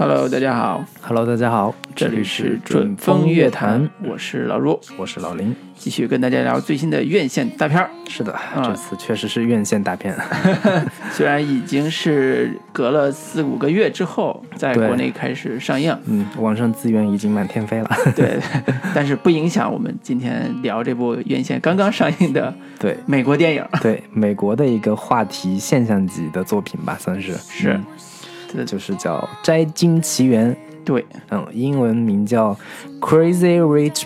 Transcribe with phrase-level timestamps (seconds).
[0.00, 7.90] Hello，大家好，Hello，大家好，这里是准风乐坛，我是老陆，我是老林，继续跟大家聊最新的院线大片儿。
[8.08, 8.32] 是的，
[8.62, 10.14] 这次确实是院线大片，
[11.10, 18.38] 虽然已经是隔了四五个月之后在国内开始上映，嗯，网上资源已经满天飞了，对，
[18.94, 22.96] 但是不影响我们今天聊这部院线刚刚上映的对。
[23.04, 23.66] 美国电影。
[23.82, 27.32] 对，美国的一个话题现象级的作品吧，算是。
[27.32, 27.72] 是。
[27.72, 27.84] 嗯
[28.48, 32.56] 这就是叫《摘金奇缘》，对，嗯，英文名叫
[33.00, 34.04] Crazy Rich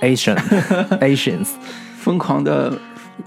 [0.00, 0.36] Asian
[1.00, 1.48] Asians，
[1.98, 2.72] 疯狂的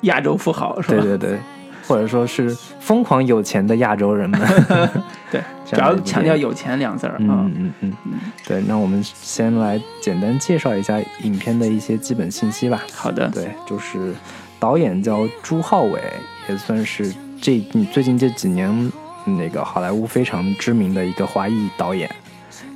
[0.01, 1.01] 亚洲富豪是吧？
[1.01, 1.39] 对对对，
[1.87, 2.49] 或者说是
[2.79, 4.39] 疯狂有钱的亚洲人们，
[5.31, 7.17] 对， 主要强调有钱两字儿啊。
[7.19, 7.93] 嗯嗯嗯。
[8.05, 8.13] 嗯，
[8.47, 12.81] 对，那我们先来简单介绍一下影片的一些基本信息吧。
[12.93, 14.13] 好的，对，就是
[14.59, 15.99] 导演叫朱浩伟，
[16.49, 18.91] 也算是这嗯最近这几年
[19.25, 22.09] 那个好莱坞非常知名的一个华裔导演，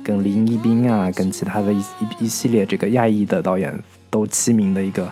[0.02, 3.72] 跟林一斌啊，跟其他的一一一系列这个亚裔的导演
[4.10, 5.08] 都齐名的一个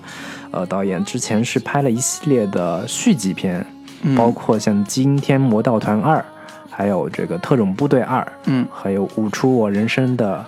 [0.50, 1.04] 呃导演。
[1.04, 3.64] 之前是拍了一系列的续集片，
[4.02, 6.18] 嗯包括像《惊天魔盗团二》，
[6.70, 10.44] 还有这个《特种部队二》，嗯，还有《舞出我人生》的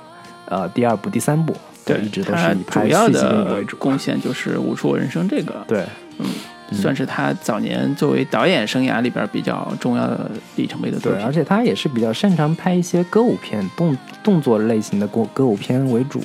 [0.46, 1.54] 呃第二部、第三部，
[1.84, 3.76] 对，一直都是以拍续集为主。
[3.76, 5.84] 贡献就是《舞出我人生》这个，对，
[6.18, 6.26] 嗯
[6.72, 11.26] 算是他早年作为导演生涯里边比较重要的里程碑的作对，品。
[11.26, 16.20] 而且他也是比较擅长拍一些歌舞片、动动作类型的歌歌舞片为主。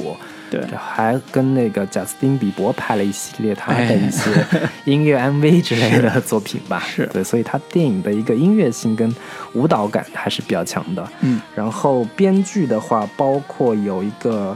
[0.52, 4.30] 对还跟那个贾斯汀比伯拍了一系列他哎的一些
[4.86, 6.84] 音乐 MV 之类的作品吧。
[6.86, 9.14] 是对，所以他电影的一个音乐性跟
[9.56, 11.06] 舞蹈感还是比较强的。
[11.22, 14.56] 嗯，然后编剧的话，包括有一个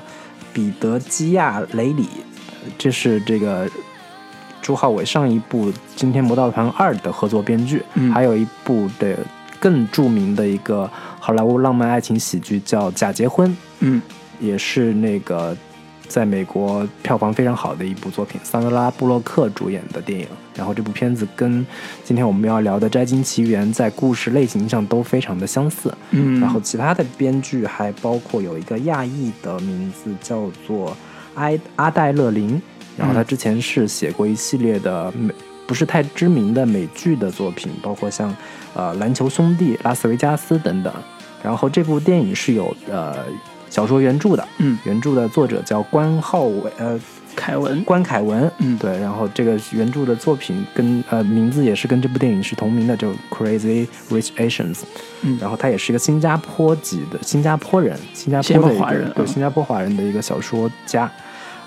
[0.53, 2.07] 彼得基亚雷里，
[2.77, 3.67] 这是这个
[4.61, 9.17] 朱浩伟上一部《惊天魔盗团二》的合作编剧，嗯还有一部的
[9.59, 10.89] 更著名的一个
[11.19, 14.01] 好莱坞浪漫爱情喜剧叫《假结婚》，嗯，
[14.39, 15.55] 也是那个
[16.07, 20.27] 在美国票房非常好的一部作品，桑德拉布洛克主演的电影。
[20.55, 21.65] 然后这部片子跟
[22.03, 25.93] 今天我们要聊的《摘金奇缘》在故事类型上都非常的相似。
[26.11, 30.95] 嗯，然后其他的编剧还包括有一个亚裔的名字叫做
[31.35, 32.61] 埃阿黛勒林，
[32.99, 35.33] 然后他之前是写过一系列的美
[35.65, 38.35] 不是太知名的美剧的作品，包括像
[38.73, 40.93] 呃篮球兄弟、拉斯维加斯等等。
[41.41, 43.15] 然后这部电影是有呃
[43.69, 46.99] 小说原著的，嗯，原著的作者叫关浩伟，呃
[47.35, 48.77] 凯文，关凯文，嗯。
[48.77, 54.79] 对，然后这个原著的作品跟呃名字也是跟这部电影是同名的，就 Crazy Rich Asians，
[55.21, 55.37] 嗯。
[55.39, 59.13] 然后他也是一个新加坡籍的新加坡人，新加坡的一个坡华人嗯。
[59.15, 61.09] 对新加坡华人的一个小说家。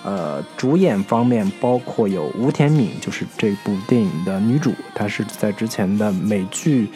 [0.04, 6.86] 呃，主演方面包括有吴天敏，就是这部电影的女主，她是在之前的美剧《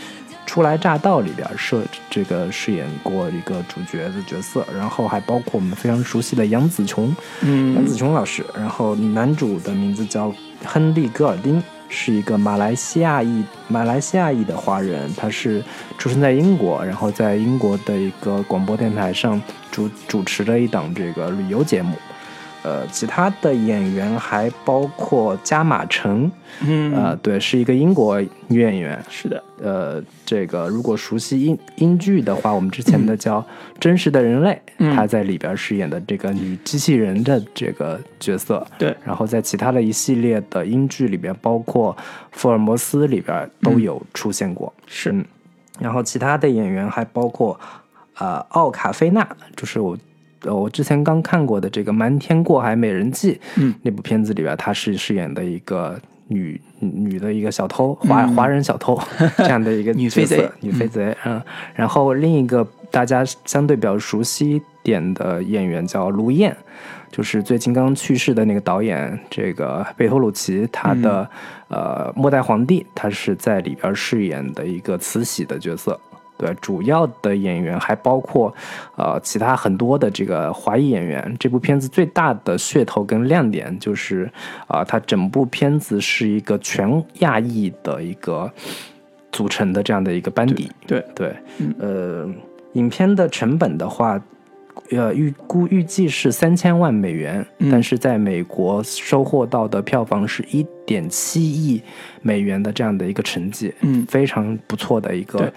[0.44, 10.34] 初来乍到》里边设这个饰演过一个主角的角色，然后还包括我们非常熟悉的杨紫琼，嗯杨紫琼老师，然后男主的名字叫
[10.64, 15.62] 亨利·戈尔丁，是一个马来西亚裔马来西亚裔的华人，他是
[15.96, 19.40] 出生在英国，然后在英国的一个广播电台上
[19.70, 21.96] 主主持了一档这个旅游节目。
[22.66, 26.28] 呃，其他的演员还包括加马城，
[26.66, 33.40] 嗯呃，对，是一个英国女演员，是的，呃，这个如果熟悉英英剧的话，我们之前的叫
[33.78, 38.66] 《真实的人类》，嗯她在里边饰演的这个女机器人的这个角色。
[38.76, 41.94] 对，然后在其他的一系列的英剧里边，包括
[42.32, 44.74] 《福尔摩斯》里边都有出现过。
[44.88, 45.24] 是嗯，
[45.78, 47.56] 然后其他的演员还包括
[48.18, 49.96] 呃奥卡菲娜，就是我。
[50.46, 58.98] 呃，我之前刚看过的这个《瞒天过海美人计》，嗯，那部片子里边，她是饰演的一个女女的一个小偷，华、嗯华人小偷
[59.38, 61.42] 这样的一个女飞角色贼女飞贼，嗯。
[61.74, 66.56] 然后另一个大家相对比较熟悉一点的演员叫卢燕，
[67.10, 71.28] 就是最近刚去世的那个导演，这个贝托鲁奇，他的、
[71.68, 75.98] 呃《末代皇帝》，他是在里边饰演的一个慈禧的角色。
[76.38, 78.54] 对，主要的演员还包括，
[78.96, 81.34] 呃，其他很多的这个华裔演员。
[81.38, 84.30] 这部片子最大的噱头跟亮点就是，
[84.66, 88.50] 啊、它整部片子是一个全亚裔的一个
[89.32, 90.70] 组成的这样的一个班底。
[90.86, 92.28] 对，对，嗯呃，
[92.74, 94.20] 影片的成本的话，
[94.90, 101.82] 呃，预估预计是三千万美元，嗯但是在美国收获到的票房是一点七亿
[102.20, 105.52] 美元的这样的一个成绩，嗯非常不错的一个对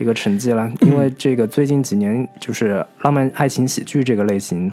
[0.00, 0.70] 一个成绩了。
[0.80, 4.72] 因为这个最近几年就是浪漫爱情喜剧这个类型，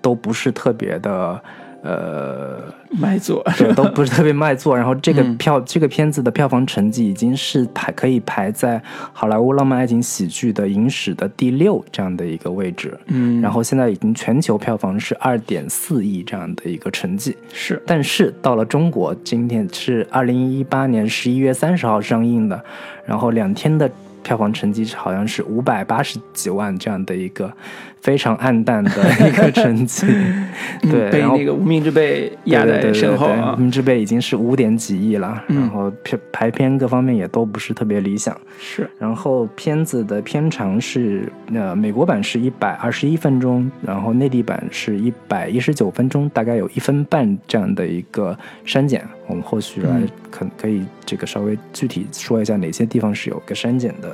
[0.00, 1.42] 都不是特别的
[1.82, 4.76] 呃，卖座，对， 都不是特别卖座。
[4.76, 8.78] 然后这个嗯票，这个片子的票房成绩已经是排可以排在
[9.14, 12.94] 好莱坞浪漫爱情喜剧的影史的第六这样的一个位置。
[13.06, 17.34] 嗯，然后现在已经全球票房是二点四亿这样的一个成绩。
[17.50, 22.62] 是但是到了中国，今天是二零一八年十一月三十号上映的，
[23.06, 23.90] 然后两天的
[24.22, 27.52] 票房成绩好像是五百八十几万这样的一个
[28.00, 28.90] 非常暗淡的
[29.28, 30.06] 一个成绩。
[30.82, 33.70] 对，嗯被那个无名之辈压在对对对对身后啊对，。
[33.70, 38.36] 之辈已经是五点几亿了，嗯然后片排片各方面也都不是特别理想。
[38.58, 49.06] 是，然后片子的片长是，呃，美国版是一百二十一分钟，然后内地版是一百一十九分钟，大概有一分半这样的一个删减。
[49.26, 54.09] 我们后续来嗯可可以这个稍微具体说一下哪些地方是有个删减的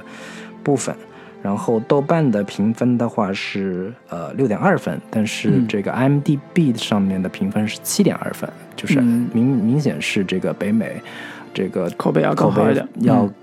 [0.62, 0.94] 部分。
[1.42, 11.00] 然后豆瓣的评分的话是呃六点二分，但是嗯这个 IMDB 上面的评分是七点二分，就是嗯明明显是这个北美
[11.54, 12.62] 这个口碑要口碑
[13.00, 13.34] 要嗯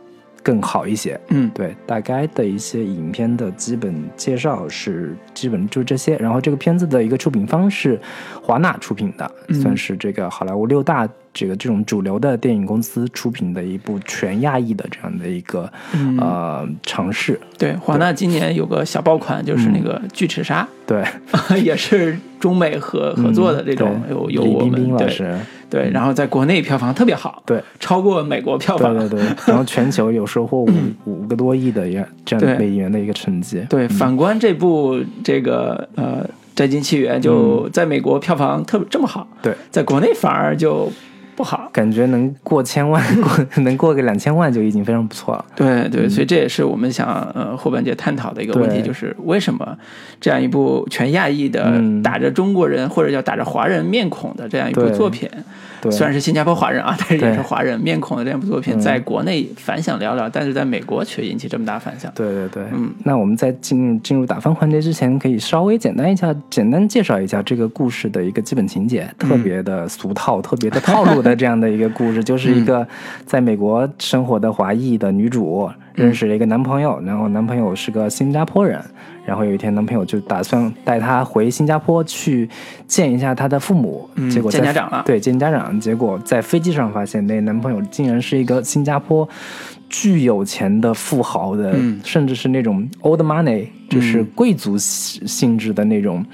[0.41, 1.17] 更好一些。
[1.29, 6.17] 嗯对，大概的一些影片的基本介绍是基本就这些。
[6.17, 7.97] 然后这个片子的一个出品方是
[8.43, 9.61] 华纳出品的，嗯。
[9.61, 16.17] 算是这个好莱坞六大这个这种主流的电影公司出品的一部全亚裔的这样的一个、嗯。
[16.19, 17.39] 呃尝试。
[17.57, 21.01] 对，华纳今年有个小爆款，就是那个《巨齿鲨对，》，
[21.61, 25.33] 也是中美合合作的这种，嗯有有我李冰冰老师，
[25.69, 27.63] 对，然后在国内票房特别好，对。
[27.79, 28.93] 超过美国票房。
[28.97, 30.69] 对对对， 然后全球有收获五
[31.05, 32.57] 五个多亿的一个这样对。
[32.57, 33.65] 美元的一个成绩。
[33.69, 36.23] 对，反观这部这个呃
[36.55, 40.91] 《摘金奇缘》，就在美国票房特这么好，对，在国内反而就
[41.35, 41.69] 不好。
[41.73, 45.45] 感觉能过千万， 过能过个两千万就已经非常不错了。
[45.55, 49.75] 对对，所以这也是我们想呃后半节探讨的一个问题，就是为什么
[50.21, 52.03] 这样一部全亚裔的、嗯。
[52.03, 55.39] 打着中国人或者叫打着华人面孔的这样一部作品，对，
[55.91, 58.79] 虽然是新加坡华人啊，但是也是华人面孔的这样部作品，嗯。
[58.79, 62.11] 在国内反响寥寥，但是在美国却引起这么大反响。
[62.15, 69.29] 对对对，嗯，那我们在进入进入打分环节之前，可以稍微简单一下，简单介绍一下这个故事的一个基本情节，嗯。
[69.29, 72.87] 特别的俗套、特别的套路的这样的一个故事， 就是一个
[73.25, 78.81] 在美国生活的华裔的女主认识了一个男朋友，然后男朋友是个新加坡人，
[79.25, 82.49] 然后有一天男朋友就打算带她回新加坡去
[82.87, 85.03] 见一下她的父母，嗯结果见家长了。
[85.05, 89.27] 对，见家长，结果在飞机上发现那男朋友竟然是一个新加坡
[89.89, 91.99] 巨有钱的富豪的，嗯。
[92.03, 96.25] 甚至是那种 old money，就是贵族性性质的那种。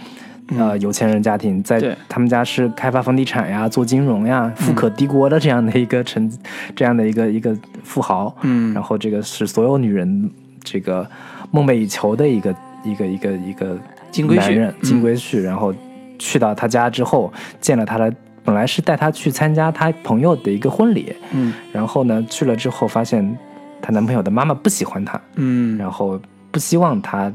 [0.58, 6.28] 呃，有钱人家庭在他们家是开发房地产呀，做金融呀，富可敌国的这样的一个成，
[6.76, 8.36] 这样的一个一个富豪。
[8.42, 8.74] 嗯。
[8.74, 10.28] 然后这个是所有女人
[10.64, 11.08] 这个
[11.52, 12.52] 梦寐以求的一个
[12.84, 13.78] 一个一个一个
[14.12, 14.74] 金龟婿。
[14.82, 15.74] 金龟婿，然后
[16.18, 17.32] 去到他家之后，
[17.62, 21.54] 见了他的，本来是带他去参加他朋友的一个婚礼，嗯。
[21.72, 23.38] 然后呢去了之后发现
[23.82, 25.78] 她男朋友的妈妈不喜欢她，嗯。
[25.78, 26.20] 然后
[26.52, 27.32] 不希望她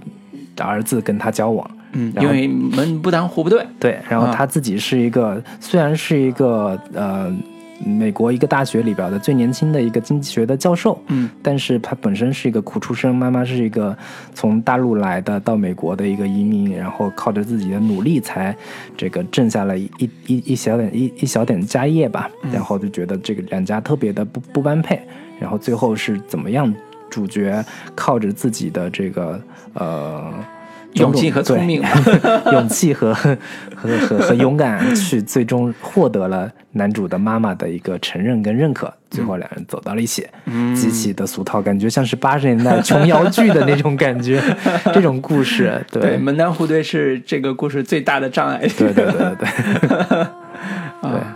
[0.56, 1.70] 的儿子跟她交往。
[1.96, 3.64] 嗯，因为门不当户不对。
[3.78, 4.34] 对，然后啊。
[4.36, 7.32] 他自己是一个，虽然是一个呃
[7.84, 13.96] 美国一个大学里边的最年轻的一个经济学的教授，嗯但是他本身是一个苦出身，妈妈是一个
[14.34, 18.54] 从大陆来的到美国的一个移民，然后靠着自己的努力才
[18.96, 25.00] 这个挣下了一一一一小点一一小点家业吧，然后就觉得这个两家特别的不不般配，
[25.40, 26.72] 然后最后是怎么样？
[27.10, 27.64] 主角
[27.94, 29.40] 靠着自己的这个
[29.74, 30.32] 呃
[31.02, 31.82] 勇气和对聪明
[32.52, 33.36] 勇气和和
[34.06, 44.40] 和和勇敢，去最终获得了男主的妈妈的一个承认跟认可，最后两人走到了一起，嗯极其的俗套，感觉像是八十年代琼瑶剧的那种感觉，
[44.94, 48.58] 这种故事，对，对门当户对是这个故事最大的障碍。
[48.78, 50.26] 对对对对对。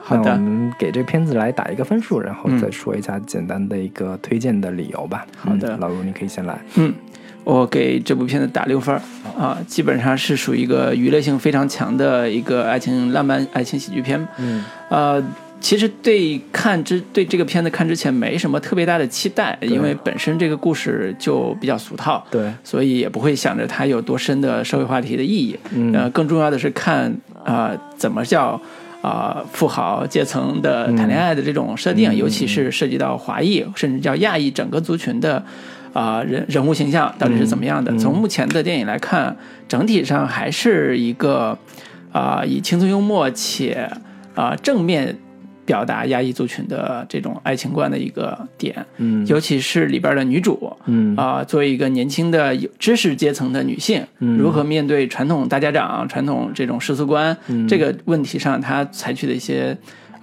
[0.02, 5.26] 好那我，们给这片子来打一个分数，然后嗯再说一下简单的一个推荐的理由吧。
[5.36, 6.58] 好的嗯老卢你可以先来。
[6.76, 6.94] 嗯，
[7.48, 9.00] 我给这部片子打六分儿
[9.38, 14.28] 啊，基本上是属于一个娱乐性非常强的一个爱情浪漫爱情喜剧片。
[14.36, 15.22] 嗯呃，
[15.58, 25.58] 其实对看之对这个片子看之前没什么特别大的期待，因为本身这个故事就比较俗套，对，所以也不会想着它有多深的社会话题的意义。
[25.74, 27.10] 嗯呃，更重要的是看
[27.42, 28.60] 啊、呃怎么叫。
[29.00, 35.42] 啊、富豪阶层的谈恋爱的这种设定，嗯尤其是涉及到华裔甚至叫亚裔整个族群的
[35.92, 37.96] 啊、人人物形象到底是怎么样的？
[37.98, 41.58] 从目前的电影来看，整体上还是一个
[42.12, 43.90] 啊、以轻松幽默且
[44.34, 45.16] 啊、正面
[45.64, 49.26] 表达亚裔族群的这种爱情观的一个点，嗯。
[49.26, 51.14] 尤其是里边的女主，嗯。
[51.16, 54.38] 啊、作为一个年轻的有知识阶层的女性，嗯。
[54.38, 57.68] 如何面对传统大家长、传统这种世俗观、嗯。
[57.68, 59.76] 这个问题上，她采取的一些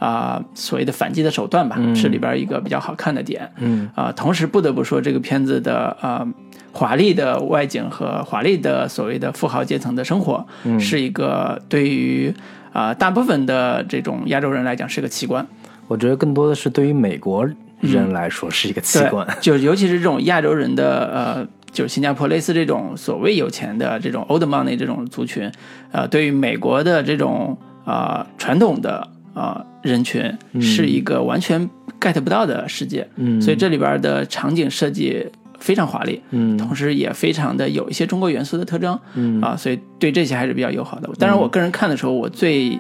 [0.06, 3.50] 啊、所谓的反击的手段吧，嗯是里边一个比较好看的点。
[3.58, 6.28] 嗯啊、同时不得不说，这个片子的呃
[6.72, 12.32] 华丽的外景和华丽的所谓的富豪阶层的生活，嗯是一个对于
[12.74, 15.48] 啊、大部分的这种亚洲人来讲是个奇观。
[15.88, 17.48] 我觉得更多的是对于美国
[17.80, 25.50] 人来说是一个奇对观。，就尤其是这种亚洲人的呃，就是新加坡类似这种所谓有钱的这种 old money 这种族群，
[25.92, 30.22] 呃，对于美国的这种呃传统的呃人群
[30.60, 31.70] 是一个完全
[32.02, 33.08] get 不到的世界。
[33.16, 33.42] 嗯。
[33.42, 35.26] 所以这里边的场景设计
[35.60, 36.58] 非常华丽，嗯。
[36.58, 39.40] 同时也非常的有一些中国元素的特征，嗯。
[39.42, 41.08] 啊，所以对这些还是比较友好的。
[41.20, 42.78] 当然，我个人看的时候，我最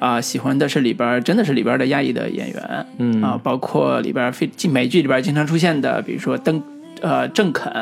[0.00, 3.22] 啊、喜欢的是里边真的是里边的亚裔的演员，嗯。
[3.22, 6.62] 啊，包括里边非美剧里边经常出现的，比如说邓
[7.00, 7.72] 呃郑肯，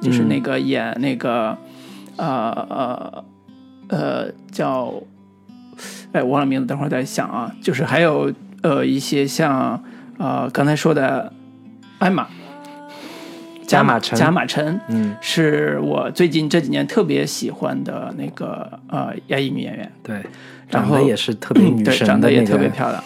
[0.00, 1.56] 就是那个演那个、
[2.16, 3.24] 呃呃
[3.88, 4.92] 呃叫
[6.12, 7.54] 哎我忘了名字，等会儿再想啊。
[7.60, 9.82] 就是还有呃一些像
[10.18, 11.32] 呃刚才说的
[11.98, 12.26] 艾玛
[13.66, 20.16] 加马陈加马陈，嗯，是我最近这几年特别喜欢的那个呃亚裔女演员，对，
[20.68, 23.02] 然后长得也是特别女对，神长得也特别漂亮。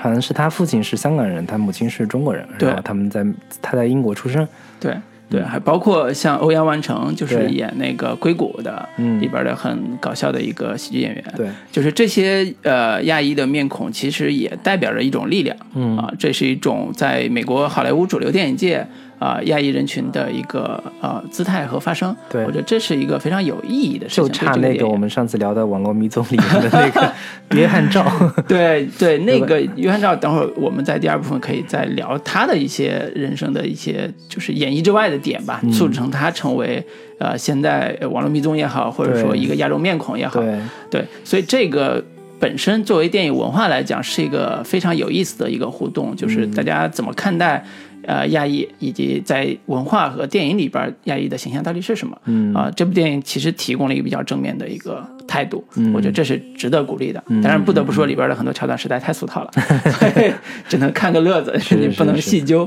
[0.00, 3.26] 好像是他父亲是香港人，他母亲是中国人，对然后他们在
[3.60, 4.46] 他在英国出生。
[4.80, 4.96] 对
[5.30, 11.24] 对，还包括像欧阳万成，就是演那个硅谷的嗯里边的很搞笑的一个喜剧演员。
[11.36, 15.56] 对，就是这些呃亚裔的面孔，其实也代表着一种力量。
[15.74, 18.86] 嗯啊，这是一种在美国好莱坞主流电影界
[19.18, 22.14] 啊亚裔人群的一个呃姿态和发声。
[22.30, 24.24] 对我觉得这是一个非常有意义的事情。
[24.24, 27.12] 就差那个我们上次聊的网络迷踪里面的那个
[27.56, 28.04] 约翰赵。
[28.46, 36.84] 对对，那个约翰赵，等会儿我们在第二部分可以再聊他的一些人生的一些就是演绎之外的点吧，促成他成为
[37.18, 40.60] 呃现在呃网络迷踪也好，或者说一个亚洲面孔也好，对，
[40.90, 42.02] 对，所以这个
[42.38, 47.64] 本身作为电影文化来讲，是一个非常有意思的一个互动，就是大家怎么看待
[48.08, 52.18] 呃亚裔，以及在文化和电影里边亚裔的形象到底是什么？
[52.24, 57.22] 嗯啊、这部电影其实提供了一个比较正面的一个态度，嗯我觉得这是值得鼓励的。
[57.42, 59.50] 当然，不得不说里边的很多桥段实在太俗套了，
[60.68, 62.66] 只能看个乐子，是你不能细究。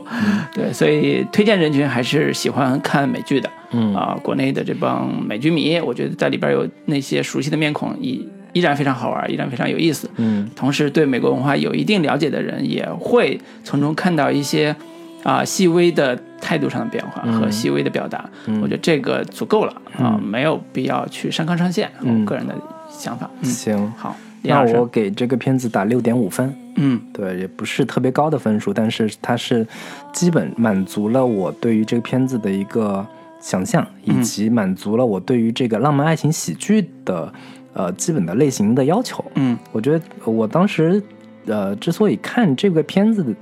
[0.54, 3.50] 对，所以推荐人群还是喜欢看美剧的。
[3.74, 10.10] 嗯啊、国内的这帮美剧迷，我觉得在里边有那些熟悉的面孔，依依然非常好玩，依然非常有意思。
[10.18, 14.76] 嗯同时，对美国文化有一定了解的人，也会从中看到一些
[15.24, 18.30] 啊、细微的态度上的变化和细微的表达。
[18.62, 21.90] 我觉得这个足够了啊、没有必要去上纲上线。
[22.02, 22.56] 嗯我个人的
[22.90, 23.30] 想法。
[23.42, 26.54] 嗯，行，好，那我给这个片子打六点五分。
[26.76, 29.68] 嗯对，也不是特别高的分数，但是它是
[30.14, 33.06] 基本满足了我对于这个片子的一个
[33.42, 37.32] 想象，以及满足了我对于这个浪漫爱情喜剧的
[37.74, 39.24] 呃基本的类型的要求。
[39.36, 41.04] 嗯我觉得我当时
[41.46, 43.36] 呃之所以看这个片子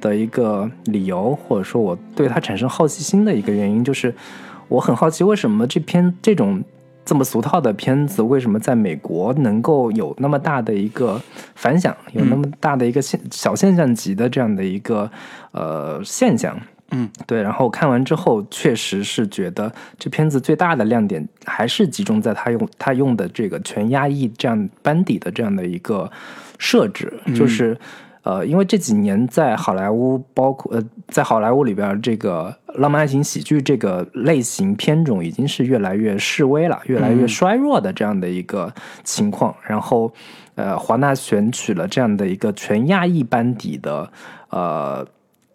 [0.00, 4.14] 的一个理由，或者说我对它产生好奇心的一个原因，就是
[4.68, 6.62] 我很好奇为什么这篇这种
[7.04, 11.20] 这么俗套的片子，为什么在美国能够有那么大的一个
[11.54, 15.10] 反响，有那么大的一个现小现象级的这样的一个
[15.52, 16.58] 呃现象？
[16.90, 17.42] 嗯，对。
[17.42, 26.10] 然后看完之后，确实是觉得这片子最大的亮点还是集中在他用他用的这个全压抑这样班底的这样的一个
[26.58, 27.76] 设置，就是。
[28.26, 39.54] 呃，因为这几年在好莱坞，包括呃，在好莱坞里边，这个浪漫爱情喜剧这个类型片种已经是越来越示威了，越来越衰弱的这样的一个情况。
[39.64, 40.12] 然后，
[40.56, 44.10] 呃，华纳选取了这样的一个全亚裔班底的
[44.50, 45.06] 呃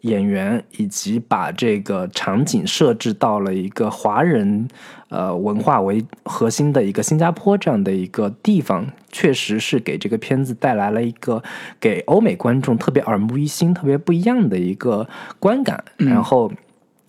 [0.01, 4.67] 演员，以及把这个场景设置到了一个华人
[5.09, 11.41] 呃文化为核心的一个新加坡这样的一个地方，确实是给这个片子带来了一个
[11.79, 15.07] 给欧美观众特别耳目一新、特别不一样的一个
[15.39, 15.83] 观感。
[15.97, 16.51] 然后。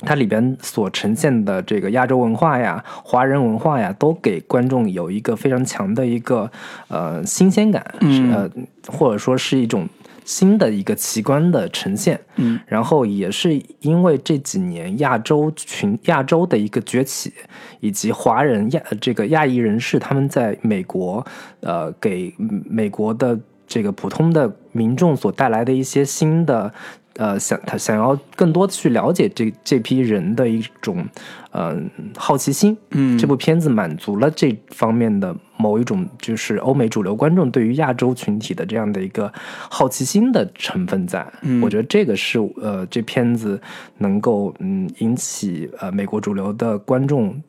[0.05, 6.51] 它里边所呈现的这个亚洲文化呀、华人文化呀，都给观众有一个非常强的一个
[6.89, 8.51] 呃新鲜感，是呃
[8.89, 9.89] 或者说是一种
[10.25, 12.21] 新的一个奇观的呈现。
[12.37, 17.33] 嗯，然后也是因为这几年亚洲群亚洲的一个崛起，
[17.81, 21.25] 以及华人亚这个亚裔人士他们在美国
[21.61, 26.73] 呃给美国的这个普通的民众所带来的一些新的
[27.16, 31.04] 呃，想他想要更多的去了解这这批人的一种，
[31.52, 32.76] 嗯、好奇心。
[32.90, 39.33] 嗯这部片子满足了这方面的某一种，就是欧美主流观众对于亚洲群体的这样的一个
[39.69, 41.26] 好奇心的成分在。
[41.42, 43.61] 嗯我觉得这个是呃，这片子
[43.99, 47.40] 能够嗯引起呃美国主流的观众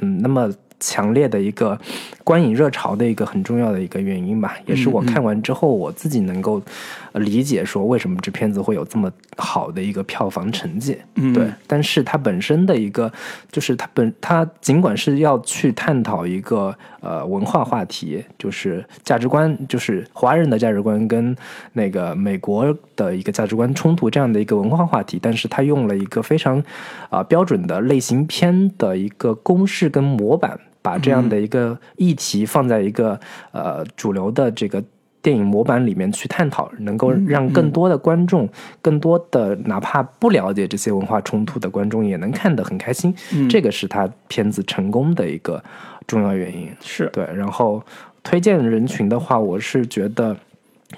[0.00, 1.76] 嗯那么强烈的一个
[2.22, 6.62] 观影热潮的一个很重要的一个原因吧，也是我看完之后我自己能够
[7.07, 10.98] 呃理解说为什么这片子会有这么好的一个票房成绩。
[11.14, 13.10] 嗯对，但是它本身的一个
[13.50, 21.36] 就是它本它尽管是要去探讨一个呃文化话题，就是价值观，就是华人的价值观跟
[21.72, 26.62] 那个美国的一个价值观冲突这样的一个文化话题，但是它用了一个非常
[27.10, 30.58] 啊、标准的类型片的一个公式跟模板。
[30.80, 33.18] 把这样的一个议题放在一个、
[33.52, 34.82] 呃主流的这个
[35.20, 38.48] 电影模板里面去探讨，能够让更多的观众、
[38.80, 43.14] 更多的哪怕不了解这些文化冲突的观众也能看得很开心。
[43.50, 45.62] 这个是他片子成功的一个
[46.06, 46.70] 重要原因。
[46.80, 47.82] 是对，然后
[48.22, 50.36] 推荐人群的话，我是觉得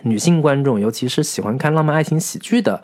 [0.02, 2.82] 女性观众，尤其是喜欢看浪漫爱情喜剧的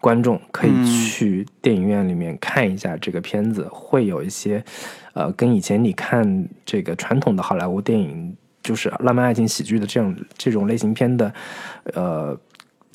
[0.00, 4.62] 观众，可以去电影院里面看一下这个片子，会有一些
[5.14, 11.32] 呃，跟以前你看这个传统的好莱坞电影，就是浪漫爱情喜剧的这样这种类型片的
[11.94, 12.38] 呃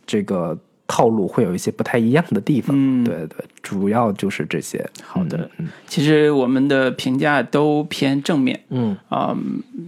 [0.05, 0.57] 这个
[0.87, 2.73] 套路会有一些不太一样的地方。
[2.79, 4.89] 嗯对对，主要就是这些。
[5.03, 9.35] 好的嗯其实我们的评价都偏正面嗯啊、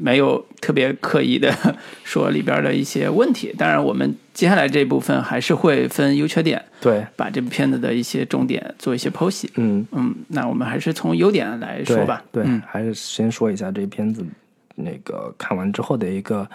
[0.02, 1.54] 没有特别刻意的
[2.04, 3.56] 说里边的一些问题。
[3.58, 9.50] 当然，我们接下来这部分还是会分优缺点，对，把这部片子的一些重点做一些剖析。
[9.56, 9.86] 嗯。
[9.92, 12.22] 嗯，那我们还是从优点来说吧。
[12.32, 14.26] 对，嗯还是先说一下这片子
[14.80, 16.48] 那个看完之后的一个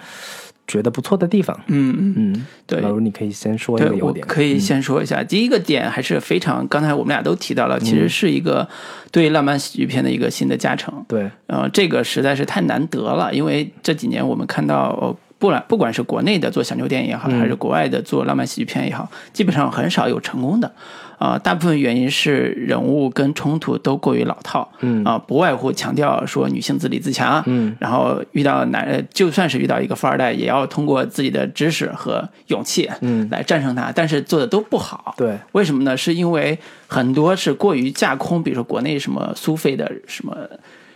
[0.67, 1.59] 觉得不错的地方。
[1.67, 2.15] 嗯嗯。
[2.17, 4.27] 嗯，对老卢你可以先说一个优点。
[4.27, 8.69] 可以先说一下，第一个点还是非常，刚才我们俩都提到了，其实是一个
[9.11, 11.05] 对浪漫喜剧片的一个新的加成。
[11.07, 20.73] 对，呃，这个实在是太难得了，因为这几年我们看到，呃不管不管是国内的做小牛电影也好，还是国外的做浪漫喜剧片也好，基本上很少有成功的。
[21.19, 35.97] 啊、大部分原因是人物跟冲突都过于老套，嗯啊、不外乎强调说女性自立自强，嗯，然后遇到男，呃就算是遇到一个富二代，也要通过自己的知识和勇气，嗯来战胜他，但是做的都不好，对，为什么呢？
[35.97, 40.37] 是因为很多是过于架空，比如说国内什么苏菲的什么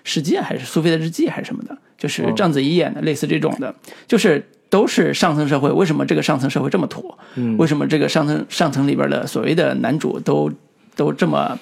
[0.05, 3.75] 世界，还是苏菲的日记，还是什么的，就是章子怡演的，类似这种的，
[4.07, 5.71] 就是都是上层社会。
[5.71, 7.15] 为什么这个上层社会这么土？
[7.37, 10.51] 嗯为什么这个上层上层里边的所谓的男主都
[10.97, 11.59] 都这么？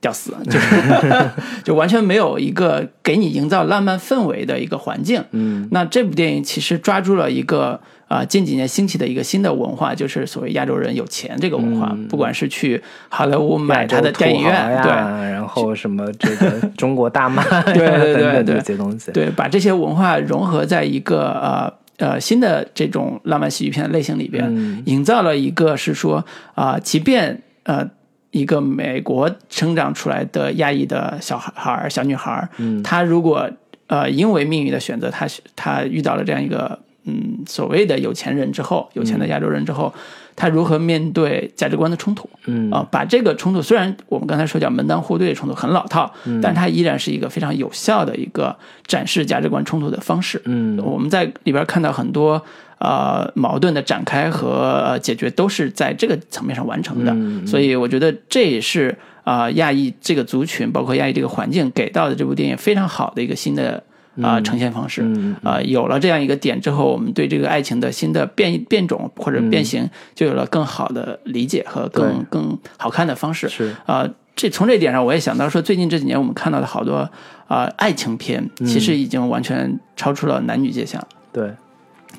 [0.00, 0.76] 屌丝 就是
[1.64, 11.96] 就完全没有一个给你营造浪漫氛围的一个环境，嗯那这部电影其实抓住了一个啊、近几年兴起的一个新的文化，就是所谓亚洲人有钱这个文化。
[12.10, 19.10] 不管是去好莱坞买他的电影院，亚洲土豪呀然后什么这个 中国大妈，对对对对这些东西。
[19.10, 27.88] 对对，把这些文化融合在一个呃呃新的这种浪漫喜剧片的类型里边，嗯营造了一个是说啊、即便呃。
[28.34, 33.48] 一个美国成长出来的亚裔的小孩儿、小女孩儿，嗯她如果
[33.86, 39.92] 呃因为命运的选择，她她遇到了这样一个嗯所谓的有钱人之后，有钱的亚洲人之后，
[40.34, 42.28] 他如何面对价值观的冲突？
[42.46, 50.40] 嗯啊、把这个冲突虽然我们刚才说叫门当户对的冲突很老套，嗯但它依然是一个非常有效的一个展示价值观冲突的方式。
[50.46, 52.42] 嗯我们在里边看到很多
[52.78, 63.84] 呃矛盾的展开和呃解决都是在这个层面上完成的，嗯所以我觉得这也是啊、呃亚裔这个族群，包括亚裔这个环境给到的这部电影非常好的一个新的。
[64.22, 65.02] 啊、呈现方式。
[65.02, 73.48] 嗯啊、有了这样一个点之后，我们对这个爱情的新的变变种或者变形，就有了更好的理解和更嗯更好看的方式。
[73.48, 73.74] 是。
[73.86, 77.08] 啊、这从这点上，我也想到说，最近这几年我们看到的好多
[77.46, 81.08] 啊、爱情片，其实已经完全超出了男女界限了。
[81.32, 81.50] 对，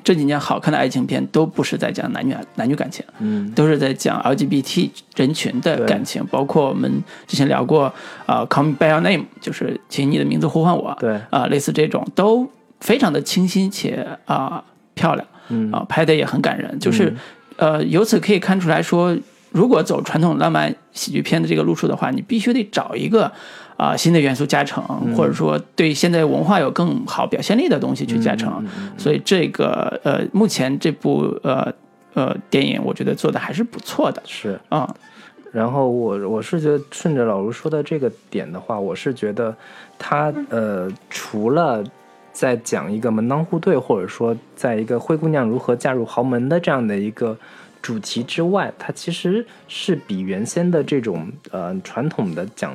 [0.06, 3.50] 这几年好看的爱情片都不是在讲男女男女感情，嗯。
[3.56, 7.92] 都是在讲 LGBT 人群的感情，包括我们之前聊过
[8.24, 11.20] 啊、Call Me by Your Name》，就是请你的名字呼唤我，对。
[11.30, 14.62] 啊、类似这种都非常的清新且啊、
[14.94, 15.72] 漂亮，嗯。
[15.72, 17.12] 啊、拍的也很感人，就是、
[17.56, 19.16] 呃，由此可以看出来说，
[19.50, 23.32] 如果走传统浪漫喜剧片的这个路数的话，你必须得找一个
[23.76, 24.82] 啊、新的元素加成，
[25.14, 28.64] 或者说对现在文化有更好表现力的东西去加成。
[28.96, 31.72] 所以这个呃，目前这部呃
[32.14, 34.58] 呃电影，我觉得做的还是不错的是。
[34.70, 34.94] 啊、
[35.52, 39.54] 然后我我是觉得顺着老卢说的这个点的话，我是觉得
[39.98, 41.84] 他呃除了
[42.32, 47.36] 在讲一个门当户对，或者说在一个灰姑娘如何嫁入豪门的这样的一个
[47.80, 52.74] 主题之外，它其实是比原先的这种呃传统的讲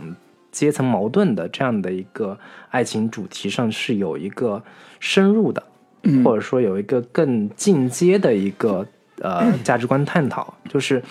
[0.52, 2.38] 阶层矛盾的这样的一个
[2.70, 4.62] 爱情主题上是有一个
[5.00, 5.64] 深入的，
[6.04, 6.24] 嗯。
[6.24, 8.86] 或者说有一个更进阶的一个
[9.22, 11.02] 呃 价值观探讨，就是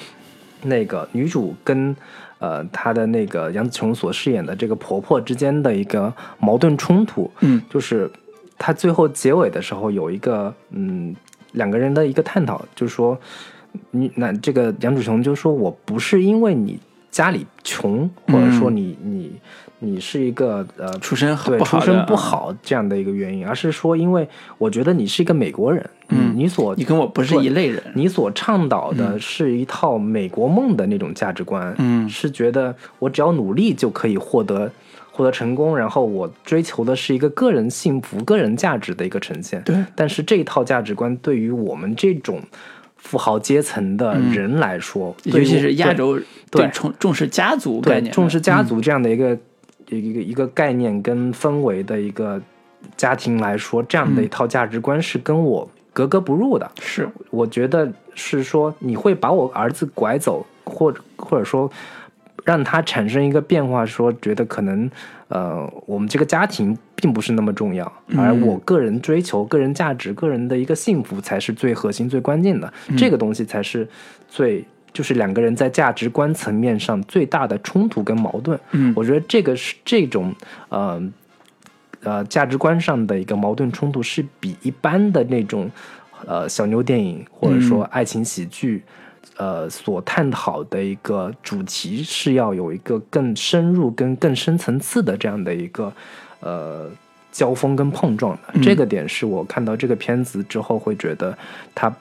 [0.62, 1.96] 那个女主跟
[2.38, 7.62] 呃她的那个杨紫琼所饰演的这个婆婆之间的一个矛盾冲突，嗯。
[7.70, 8.10] 就是
[8.58, 11.16] 她最后结尾的时候有一个嗯
[11.52, 13.18] 两个人的一个探讨，就是说
[13.90, 16.78] 你那这个杨紫琼就说我不是因为你
[17.10, 19.32] 家里穷，或者说你、你
[19.80, 26.32] 你是一个呃出身好对不出身不好这样的一个原因，而是说因为我觉得你是一个美国人，嗯。
[26.36, 27.82] 你你所你跟我不是一类人。
[27.94, 32.08] 你所倡导的是一套美国梦的那种价值观，嗯。
[32.08, 34.70] 是觉得我只要努力就可以获得
[35.10, 39.60] 获得成功，然后我追求的是一个个人幸福、个人价值的一个呈现。
[39.62, 42.40] 对，但是这一套价值观对于我们这种
[43.00, 48.66] 富豪阶层的人来说，尤其是亚洲对重重视家族概对重视家嗯。
[48.66, 49.36] 族这样的一个、
[49.88, 52.40] 一个一个概念跟氛围的一个
[52.96, 56.70] 家庭来说，这样的一套价值观是跟我格格不入的。
[56.80, 57.08] 是。
[57.30, 61.70] 我觉得是说你会把我儿子拐走，或者或者说
[62.44, 64.90] 让他产生一个变化，说觉得可能
[65.28, 73.88] 呃我们这个家庭并不是那么重要，而我个人追求个人价值、个人的一个幸福才是最核心、最关键的，这个东西才是
[74.28, 74.64] 最。
[74.92, 80.34] 就是两个人在价值观层面上最大的冲突跟矛盾，嗯我觉得这个是这种
[80.68, 81.00] 呃
[82.02, 85.70] 呃价值观上的一个矛盾冲突，是比一般的那种
[86.26, 88.82] 呃小妞电影或者说爱情喜剧。
[89.36, 95.92] 呃，所探讨的一个主题是要有一个更深入、跟更深层次的这样的一个
[96.40, 96.90] 呃
[97.32, 98.60] 交锋跟碰撞的。
[98.62, 101.36] 这个点是我看到这个片子之后会觉得
[101.74, 101.94] 它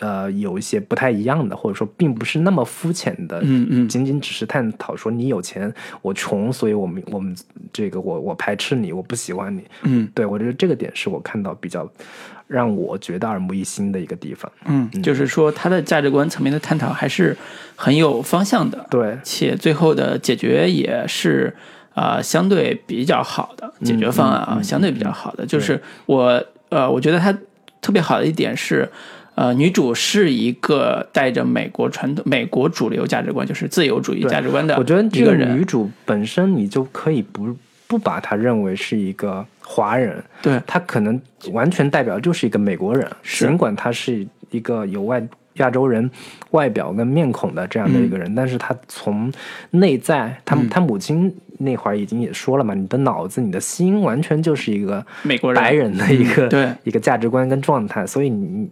[0.00, 7.34] 呃有一些不太一样的，或者说并不是那么肤浅的，嗯嗯仅仅只是探讨说你有钱，我穷，所以我们我们
[7.72, 9.64] 这个我我排斥你，我不喜欢你。
[9.82, 11.90] 嗯对我觉得这个点是我看到比较
[12.46, 14.50] 让我觉得耳目一新的一个地方。
[14.66, 17.36] 嗯，就是说他的价值观层面的探讨还是
[17.74, 21.54] 很有方向的，对，且最后的解决也是
[21.94, 25.46] 啊、呃相对比较好的解决方案啊，嗯嗯相对比较好的。
[25.46, 27.32] 就是我呃，我觉得他
[27.80, 28.88] 特别好的一点是。
[29.36, 35.56] 呃，女主是一个带着美国传统、美国主流价值观，就是自由主义价值观的我觉得这个人。
[35.56, 35.64] 女。
[35.64, 37.54] 主本身你就可以不
[37.86, 41.20] 不把她认为是一个华人，对，她可能
[41.52, 45.22] 完全代表就是一个美国人，尽管她是一个有外
[45.54, 46.08] 亚洲人
[46.52, 49.30] 外表跟面孔的这样的一个人，但是她从
[49.70, 55.60] 内在，她她母亲那会儿已经也说了嘛，你的脑子、你的心完全就是一个美国人。
[55.60, 56.68] 白人的一个、嗯对。
[56.84, 58.68] 一个价值观跟状态，所以你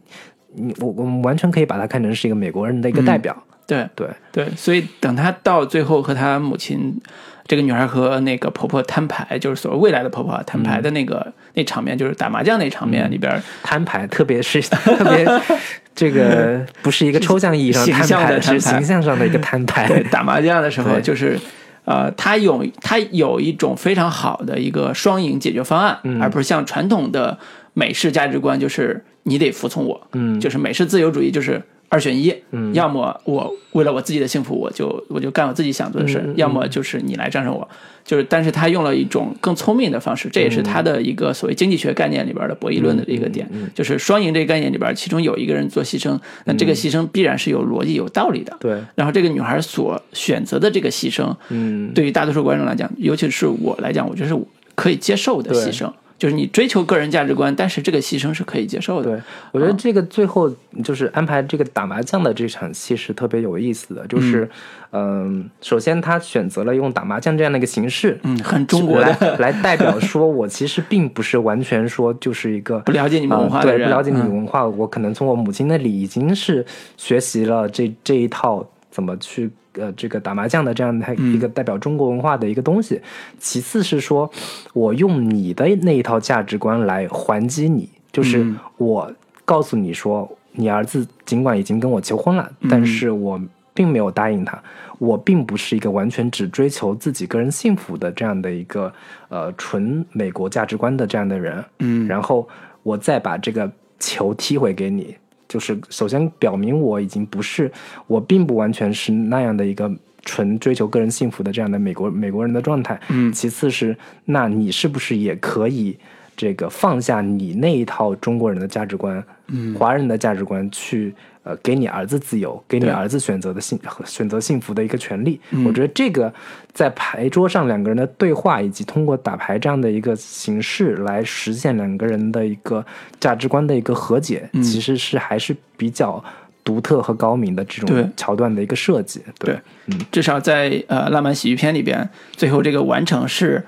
[0.56, 3.36] 你我我们完全可以把它看成是一个美国人的一个代表，
[3.66, 4.08] 对对。
[4.32, 7.00] 对，所以等他到最后和他母亲，
[7.46, 15.26] 这个女孩和那个婆婆摊牌，就是所谓未来的婆婆摊牌的那个、那场面，就是打麻将那场面里边，摊牌，特别是特别
[15.94, 19.86] 这个不是一个抽象意义上形象的摊牌，是形象上的一个摊牌。
[19.88, 21.38] 对，打麻将的时候就是。
[21.86, 27.38] 呃，他有他有一种非常好的一个双赢解决方案，嗯而不是像传统的
[27.74, 30.40] 美式价值观，就是你得服从我，嗯。
[30.40, 32.72] 就是美式自由主义就是二选一，嗯。
[32.72, 37.68] 要么我为了我自己的幸福，我就我就干我自己想做的事，要么就是你来战胜我，
[38.04, 54.36] 就是但是他用了一种更聪明的方式，这也是他的一个所谓经济学概念里边的博弈论的一个点，嗯就是双赢这个概念里边，其中有一个人做牺牲，那这个牺牲必然是有逻辑、有道理的，对，然后这个女孩所选择的这个牺牲，嗯，对于大多数观众来讲，尤其是我来讲，我觉得是
[54.74, 55.90] 可以接受的牺牲。
[56.16, 59.10] 就是你追求个人价值观，但是这个牺牲是可以接受的。
[59.10, 59.22] 对，
[59.52, 60.48] 我觉得这个最后
[60.82, 64.48] 就是安排这个打麻将的这场戏是特别有意思的，就是，
[64.92, 74.34] 嗯、首先他选择了用打麻将这样的一个形式，嗯，很中国的，来来代表说，我其实并不是完全说就是一个不了解你们文化的人，不了解你嗯。
[74.34, 76.64] 文化，我可能从我母亲那里已经是
[76.96, 83.00] 学习了这这一套怎么去呃这个打麻将的这样的嗯一个代表中国文化的一个东西。
[83.38, 84.30] 其次是说
[84.72, 89.12] 我用你的那一套价值观来还击你，就是嗯我
[89.44, 93.40] 告诉你说，你儿子尽管已经跟我求婚了，嗯但是我
[93.72, 94.60] 并没有答应他。
[95.00, 98.90] 我并不是一个完全只追求自己个人幸福的这样的一个
[99.28, 102.48] 呃纯美国价值观的这样的人，嗯，然后
[102.84, 105.16] 我再把这个球踢回给你，
[105.54, 107.70] 就是首先表明我已经不是，
[108.08, 109.88] 我并不完全是那样的一个
[110.24, 113.00] 纯追求个人幸福的这样的美国美国人的状态。
[113.10, 115.96] 嗯其次是，那你是不是也可以
[116.36, 121.14] 这个放下你那一套中国人的价值观，嗯华人的价值观去。
[121.44, 125.38] 呃，给你儿子自由，给你儿子选择的幸选择幸福的一个权利。
[125.50, 126.32] 嗯我觉得这个
[126.72, 132.82] 在牌桌上两个人的对话，以及通过打牌这样的一个形式来实现两个人的一个
[133.20, 136.24] 价值观的一个和解，嗯其实是还是比较
[136.64, 139.20] 独特和高明的这对种桥段的一个设计。
[139.38, 139.54] 对，
[139.88, 143.62] 嗯，至少在呃浪漫喜剧片里边，最后这个完成是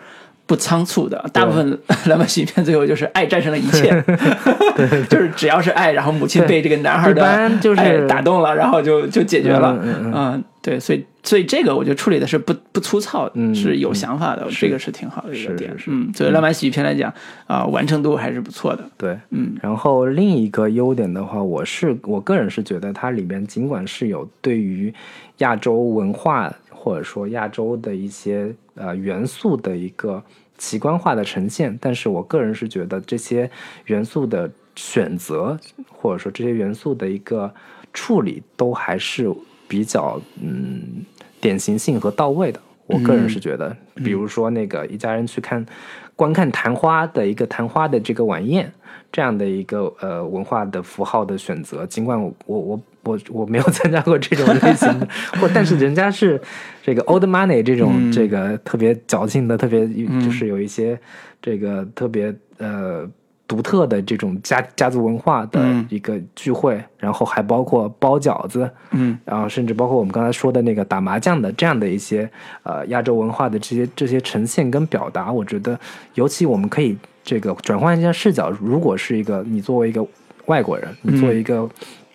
[0.47, 1.23] 不仓促的。
[1.33, 3.91] 大部分浪漫喜剧片最后就是爱战胜了一切
[5.11, 9.79] 就是只要是爱，然后母亲被这个男孩一的就是爱打动了，然后就就解决了。
[9.83, 15.73] 嗯对，所以所以这个我觉得处理的是不不粗糙，嗯是有想法的，这个是挺好的一个是点。
[15.87, 17.13] 嗯，所以浪漫喜剧片来讲
[17.47, 18.83] 啊、完成度还是不错的。
[18.97, 19.17] 对。
[19.31, 24.93] 嗯然后另一个优点的话，我是我个人是觉得它里边尽管是有对于
[25.39, 30.23] 亚洲文化或者说亚洲的一些呃元素的一个
[30.57, 33.51] 奇观化的呈现，但是我个人是觉得这些
[33.87, 35.59] 元素的选择
[35.91, 37.53] 或者说这些元素的一个
[37.93, 39.29] 处理都还是
[39.67, 41.05] 比较嗯
[41.41, 42.61] 典型性和到位的。
[42.87, 45.67] 我个人是觉得，比如说那个一家人去看
[46.15, 48.73] 观看昙花的一个昙花的这个晚宴，
[49.17, 55.09] 这样的一个呃文化的符号的选择，尽管我我我我我没有 参加过这种类型的，
[55.41, 56.39] 或但是人家是
[56.83, 58.13] 这个 old money 这种、嗯。
[58.13, 59.89] 这个特别矫情的，特别
[60.23, 61.01] 就是有一些
[61.41, 63.09] 这个特别呃。
[63.49, 69.17] 独特的这种家家族文化的嗯一个聚会，然后还包括包饺子，嗯。
[69.25, 72.29] 然后甚至包括我们刚才说的那个打麻将的这样的一些
[72.65, 75.79] 呃亚洲文化的这些这些呈现跟表达，我觉得
[76.15, 80.07] 尤其我们可以这个转换一下视角，如果是一个你作为一个
[80.47, 81.69] 外国人，你作为一个、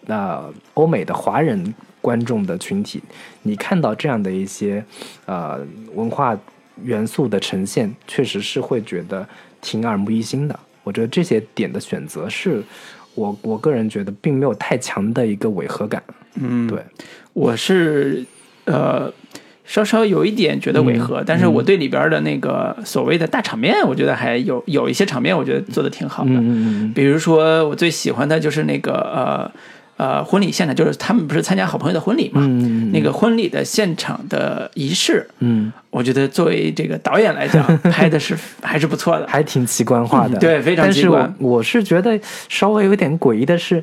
[0.08, 3.04] 呃欧美的华人观众的群体，
[3.44, 4.84] 你看到这样的一些
[5.26, 5.60] 呃
[5.94, 6.36] 文化
[6.84, 9.28] 元素的呈现，确实是会觉得
[9.60, 10.58] 挺耳目一新的。
[10.84, 12.64] 我觉得这些点的选择是
[13.14, 16.02] 我我个人觉得并没有太强的一个违和感。
[16.36, 16.82] 嗯，对，
[17.34, 18.26] 我是
[18.64, 19.12] 呃
[19.72, 26.32] 稍稍有一点觉得违嗯和，但是我对里边的那个所谓的大场面，我觉得还有有一些场面，我觉得做的挺好的。
[26.94, 29.52] 比如说，我最喜欢的就是那个呃
[29.96, 32.46] 呃婚礼现场，就是他们不是参加好朋友的婚礼嘛，
[32.92, 39.26] 那个婚礼的现场的仪式，嗯，我觉得作为这个导演来讲， 拍的是还是不错的。
[39.26, 40.36] 还挺奇观化的。
[40.44, 43.82] 对非常但是奇观我我是觉得稍微有点诡异的是。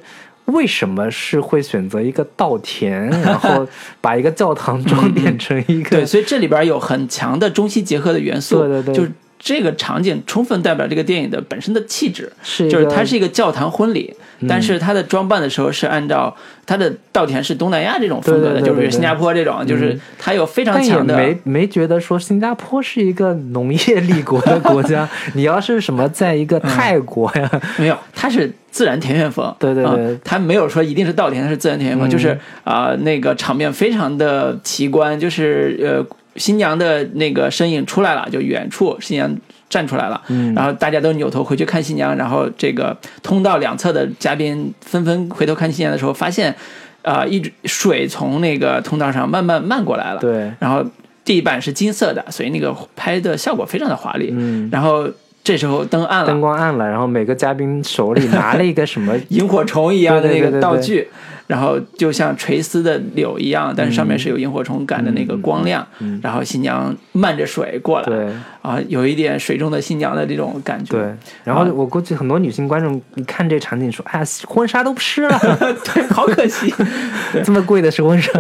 [0.49, 3.67] 为什么是会选择一个稻田， 然后
[4.01, 5.91] 把一个教堂装点成一个？
[5.91, 12.33] 对，所以这里边有很强的中西结合的元素，对对对就是这个场景充分代表这个电影的本身的气质。
[12.43, 14.15] 是就是它是一个教堂婚礼，
[14.49, 16.35] 但是它的装扮的时候是按照
[16.67, 21.17] 它的稻田是东南亚这种风格的，对对对对就是新加坡这种，就是它有非常强的。
[21.17, 25.09] 没没觉得说新加坡是一个农业立国的国家。
[25.35, 29.53] 你要是什么在一个泰国呀，没有，它是自然田园风。
[29.59, 30.15] 对对对。
[30.15, 32.11] 啊它没有说一定是稻田，它是自然田园风，嗯。
[32.11, 39.37] 就是啊、那个场面非常的奇观，就是呃新娘的那个身影出来了，就远处新娘
[39.69, 40.55] 站出来了，嗯。
[40.55, 46.55] 然后大家都扭头回去看新娘，然后这个通道两侧的嘉宾纷纷回头看新娘的时候，发现
[47.03, 50.85] 啊、一直水从那个通道上慢慢漫过来了，对，然后
[51.25, 55.09] 地板是金色的，所以那个拍的效果非常的华丽，嗯，然后
[55.45, 60.53] 这时候灯暗了，灯光暗了，然后每个嘉宾手里拿了一个什么 萤火虫一样的那个对对对。
[60.53, 61.09] 对道具，
[61.47, 68.29] 然后就像垂丝的柳一样，但是上面是有萤火虫感的那个光亮，嗯然后新娘漫着水过来，对。
[68.61, 75.39] 啊，有一点水中的新娘的这种感觉，对，然后我估计很多女性观众一看这场景说：“哎呀，婚纱都湿了，
[75.95, 76.75] 对，好可惜，
[77.43, 78.31] 这么贵的是婚纱。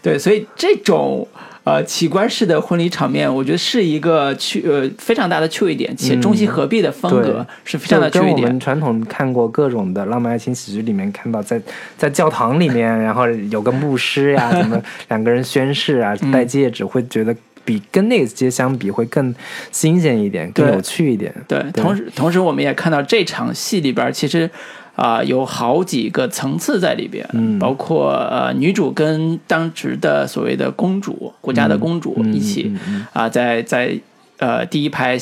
[0.00, 1.26] 对，所以这种
[1.64, 8.58] 呃奇观式的婚礼场面，我觉得是一个趣呃非常大的趣味点，且中西合璧的风格对是非常的趣味点。
[8.58, 11.60] 传统看过各种的浪漫爱情喜剧里面看到在，
[11.96, 19.34] 在教堂里面，然后有个牧师呀，什么两个人宣誓啊， 嗯戴戒指，会觉得比跟那些相比会更
[19.70, 21.32] 新鲜一点，更有趣一点。
[21.46, 24.50] 对，同时同时我们也看到这场戏里边其实。
[24.94, 27.58] 啊、有好几个层次在里边，嗯。
[27.58, 32.72] 包括呃女主跟当时的所谓的公主，国家的公主嗯一起
[33.12, 33.98] 啊、在在
[34.38, 35.18] 呃第一排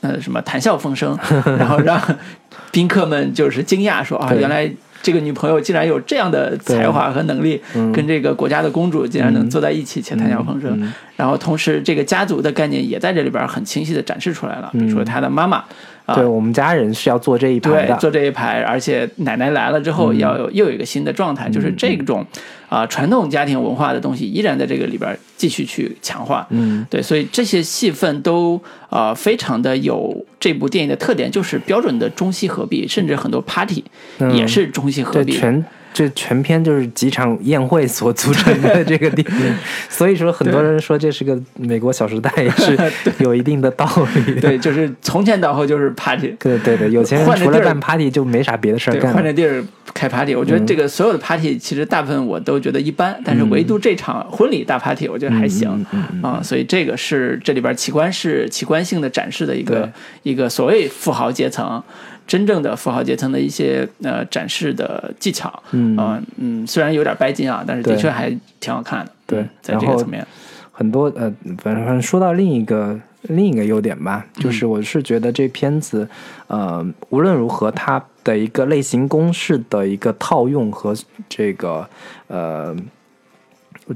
[0.00, 1.18] 呃什么谈笑风生，
[1.58, 2.00] 然后让
[2.70, 4.70] 宾客们就是惊讶说啊，原来
[5.02, 7.90] 这个女朋友竟然有这样的才华和能力，嗯。
[7.92, 10.78] 跟这个国家的公主竟然能坐在一起且谈笑风生。
[10.82, 14.70] 嗯然后同时，这个家族的概念也在这里边很清晰的展示出来了。
[14.72, 15.64] 比如说，她的妈妈
[16.08, 16.14] 啊。
[16.14, 22.24] 对我们家人是要坐这一排，的，坐这一排，而且奶奶来了之后，要有又有一个新的状态，就是这种
[22.68, 26.46] 啊、传统家庭文化的东西依然在这个里边继续去强化。
[26.50, 33.84] 嗯，对，所以这些戏份都啊、非常的有这部电影的特点，就是标准的中西合璧，甚至很多 party
[34.18, 34.34] 嗯。
[34.34, 35.32] 也是中西合对，璧。
[35.32, 35.64] 全
[35.98, 39.54] 这全篇就是几场宴会所组成的这个电影，
[39.88, 42.78] 所以说很多人说这是个美国《小时代》， 也是
[43.18, 43.84] 有一定的道
[44.14, 44.40] 理的。
[44.42, 46.36] 对，就是从前到后就是 party。
[46.38, 49.16] 对对对，有钱人除了办 party 就没啥别的事儿对，干了。
[49.16, 59.90] 换着地儿开 party，我觉嗯得这个所有的 party 其实大部分我都觉得一般，但是唯独这场婚礼大 party 我觉得还行嗯嗯啊、所以这个是这里边奇观是、奇观性的展示的一个
[60.22, 61.82] 一个所谓富豪阶层。
[62.28, 69.10] 真正的富豪阶层的一些呃展示的技巧，嗯呃嗯，虽然有点拜金啊，但是的确还挺好看的。
[69.26, 70.24] 对嗯在这个层面，
[70.70, 76.08] 很多呃，反正说到另一个另一个优点吧，就是我是觉得这片子，
[76.46, 80.94] 呃，无论如何，它的一个类型公式的一个套用和
[81.28, 81.88] 这个
[82.28, 82.74] 呃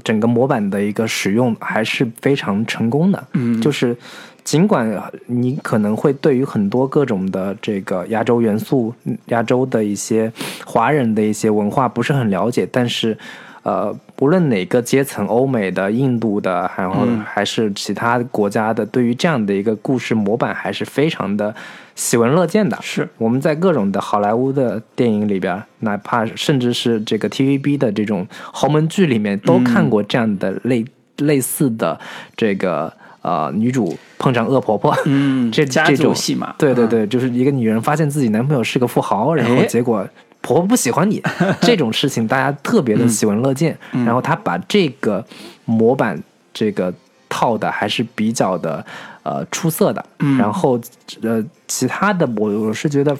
[0.03, 3.27] 整个模板的一个使用还是非常成功的。
[3.33, 3.95] 嗯，就是
[4.43, 10.31] 尽管你可能会对于很多各种的这个亚洲元素、嗯亚洲的一些
[10.65, 13.17] 华人的一些文化不是很了解，但是。
[13.63, 21.55] 呃，不论哪个阶层，欧美的、印度的，然后嗯还是其他国家的，对于这样的一个故事模板，还是非常的
[21.95, 22.77] 喜闻乐见的。
[22.81, 30.83] 是我们在各种的好莱坞的电影里边，哪怕甚至是这个 TVB 的这种豪门剧里面，都看过这样的类、
[31.19, 31.97] 类似的
[32.35, 40.07] 这个呃女主碰上恶婆婆，嗯， 这家这种族戏嘛，嗯，对对对，就是一个女人发现自己男朋友是个富豪，然后哎结果
[40.39, 41.21] 婆婆不喜欢你，
[41.59, 43.77] 这种事情大家特别的喜闻乐见。
[43.91, 45.25] 嗯然后他把这个
[45.65, 46.17] 模板
[46.53, 46.93] 这个
[47.27, 48.85] 套的还是比较的
[49.23, 50.05] 呃出色的。
[50.19, 50.79] 嗯然后
[51.21, 53.13] 呃其他的我我是觉得。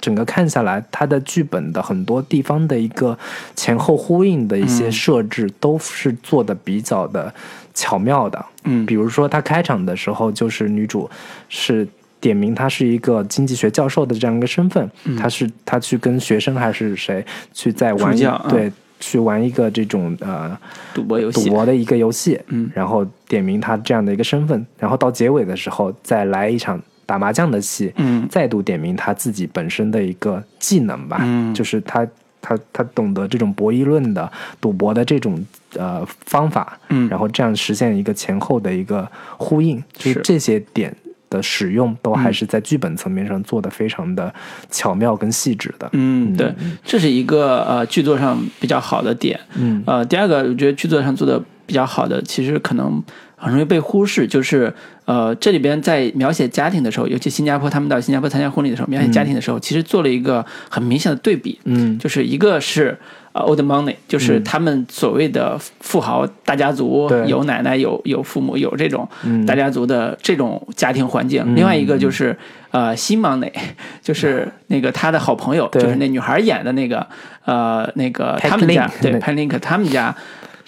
[0.00, 3.18] 整个看下来，它的剧本的很多地方的一个
[3.56, 7.34] 前后呼应的一些嗯设置，都是做的比较的
[7.78, 8.44] 巧妙的。
[8.64, 8.84] 嗯。
[8.84, 11.08] 比如说，他开场的时候，就是女主
[11.48, 11.86] 是
[12.20, 18.16] 点名她是一个经济学教授的这样一个身份，她是她去跟学生还是谁去在玩
[18.48, 20.58] 对去玩一个这种呃
[20.92, 22.68] 赌博游戏，赌博的一个游戏，嗯。
[22.74, 28.26] 然后点名她这样的一个身份，然后到结尾的时候再来一场打麻将的戏，嗯。
[28.28, 31.54] 再度点名她自己本身的一个技能吧，嗯。
[31.54, 32.04] 就是她
[32.40, 34.28] 她她懂得这种博弈论的
[34.60, 35.40] 赌博的这种
[35.76, 40.94] 呃方法，嗯然后这样实现一个前后的一个呼应，就是是这些点
[41.28, 44.32] 的使用都还嗯是在剧本层面上做的非常的
[44.70, 45.88] 巧妙跟细致的。
[45.92, 46.54] 嗯，对，
[46.84, 49.38] 这是一个呃剧作上比较好的点。
[49.56, 53.02] 嗯呃，第二个我觉得剧作上做的比较好的，其实可能
[53.36, 54.72] 很容易被忽视，就是
[55.04, 62.98] 呃这里边在描写家庭的时候，尤其新加坡他们到新加坡参加婚礼的时候，描写家庭的时候，其实做了一个很明显的对比，嗯就是一个是。
[63.32, 67.26] 呃，old money 就是他们所谓的富豪大家族，对。
[67.28, 69.44] 有奶奶有有父母有这种嗯。
[69.46, 71.54] 大家族的这种家庭环境。
[71.54, 72.36] 另外一个就是
[72.70, 73.52] 呃新 money，
[74.02, 75.82] 就是那个他的好朋友， 对。
[75.82, 77.06] 就是那女孩演的那个
[77.44, 80.14] 呃那个他们家 Link，对 p a n Link 他们家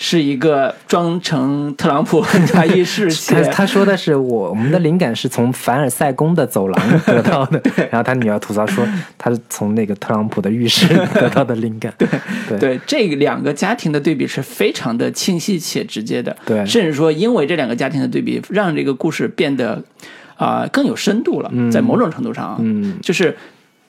[0.02, 7.60] 是一个装成特朗普 加衣饰他他说的是我我们的灵感是从凡尔赛宫的走廊得到的，
[7.92, 8.82] 然后他女儿吐槽说
[9.18, 11.92] 他是从那个特朗普的浴室 得到的灵感。
[11.98, 12.08] 对
[12.48, 12.58] 对。
[12.58, 16.64] 对这两个家庭的对比是非常的清晰且直接的，对。
[16.64, 19.84] 甚至说因为这两个家庭的对比，让这个故事变得
[20.36, 22.98] 啊、更有深度了，在某种程度上啊，嗯。
[23.02, 23.36] 就是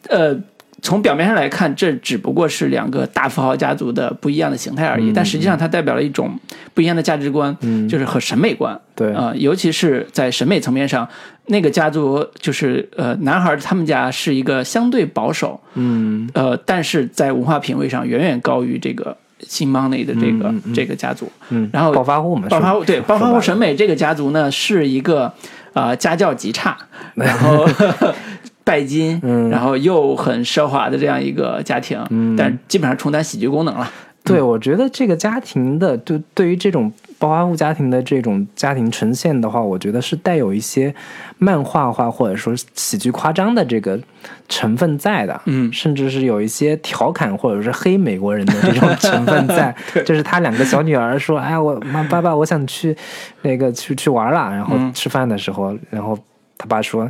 [0.10, 0.38] 呃。
[0.82, 6.39] 从表面上来看，这只不过是两个大富豪家族的不一样的形态而已，但实际上它代表了一种
[6.74, 7.88] 不一样的价值观，嗯。
[7.88, 8.80] 就是和审美观。
[8.96, 9.13] 对。
[9.13, 11.08] 啊、尤其是在审美层面上，
[11.46, 16.28] 那个家族就是呃，男孩他们家是一个相对保守，嗯。
[16.34, 20.74] 呃，但是在文化品位上远远高于这个新 money 的这个、嗯嗯嗯。
[20.74, 21.32] 这个家族。
[21.50, 25.32] 嗯，然后暴发户嘛，暴发户对暴发户审美，美这个家族呢，是一个
[25.74, 26.76] 呃家教极差，
[27.13, 27.67] 然后
[28.63, 33.89] 拜金，嗯然后又很奢华的这样一个家庭，嗯但基本上承担喜剧功能了。
[34.24, 40.93] 对，我觉得这个家庭的，就对于这种暴发户家庭的这种家庭呈现的话，我觉得是带有一些
[41.39, 44.00] 漫画化或者说喜剧夸张的这个
[44.47, 49.76] 成分在的，嗯甚至是有一些调侃或者是黑美国人的这种成分在。
[50.06, 52.95] 就是他两个小女儿说：“哎呀，我妈爸爸，我想去
[53.41, 56.15] 那个去去玩了。”然后嗯吃饭的时候，然后
[56.60, 57.10] 他爸说：“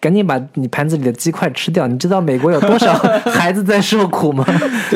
[0.00, 1.86] 赶紧把你盘子里的鸡块吃掉。
[1.86, 2.92] 你知道美国有多少
[3.30, 4.44] 孩子在受苦吗？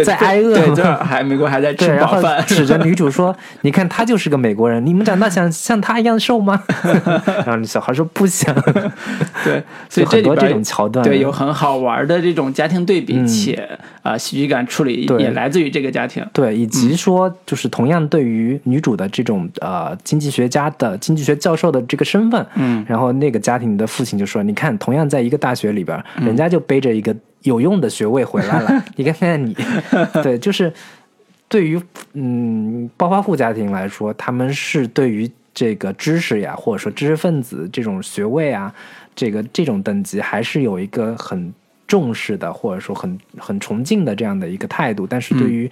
[0.05, 6.63] 在挨饿对，还美国还在对，吃然后饱饭，指着女主说：“你看，他就是个美国人，你们长大想像他一样瘦吗？”
[7.47, 8.55] 然后小孩说：“不想。
[9.45, 13.69] 对，所以很多这种桥段对，有很好玩的这种家庭对比，且
[14.03, 16.25] 啊、喜剧感处理也来自于这个家庭。
[16.33, 26.27] 对，以及说，就是同样对于女主的这种呃经济学家的经济学教授的这个身份，嗯，然后那个家庭的父亲就说：“你看，同样在一个大学里边，嗯。
[26.27, 29.57] 人家就背着一个有用的学位回来了， 你看看你，
[30.23, 30.73] 对，就是
[31.49, 31.81] 对于
[32.15, 38.73] 嗯暴发户家庭来说，他们是对于这个知识呀，或者说知识分子这种学位啊，
[39.15, 41.53] 这个这种等级，还是有一个很
[41.87, 45.07] 重视的，或者说很很崇敬的这样的一个态度。
[45.07, 45.71] 但是对于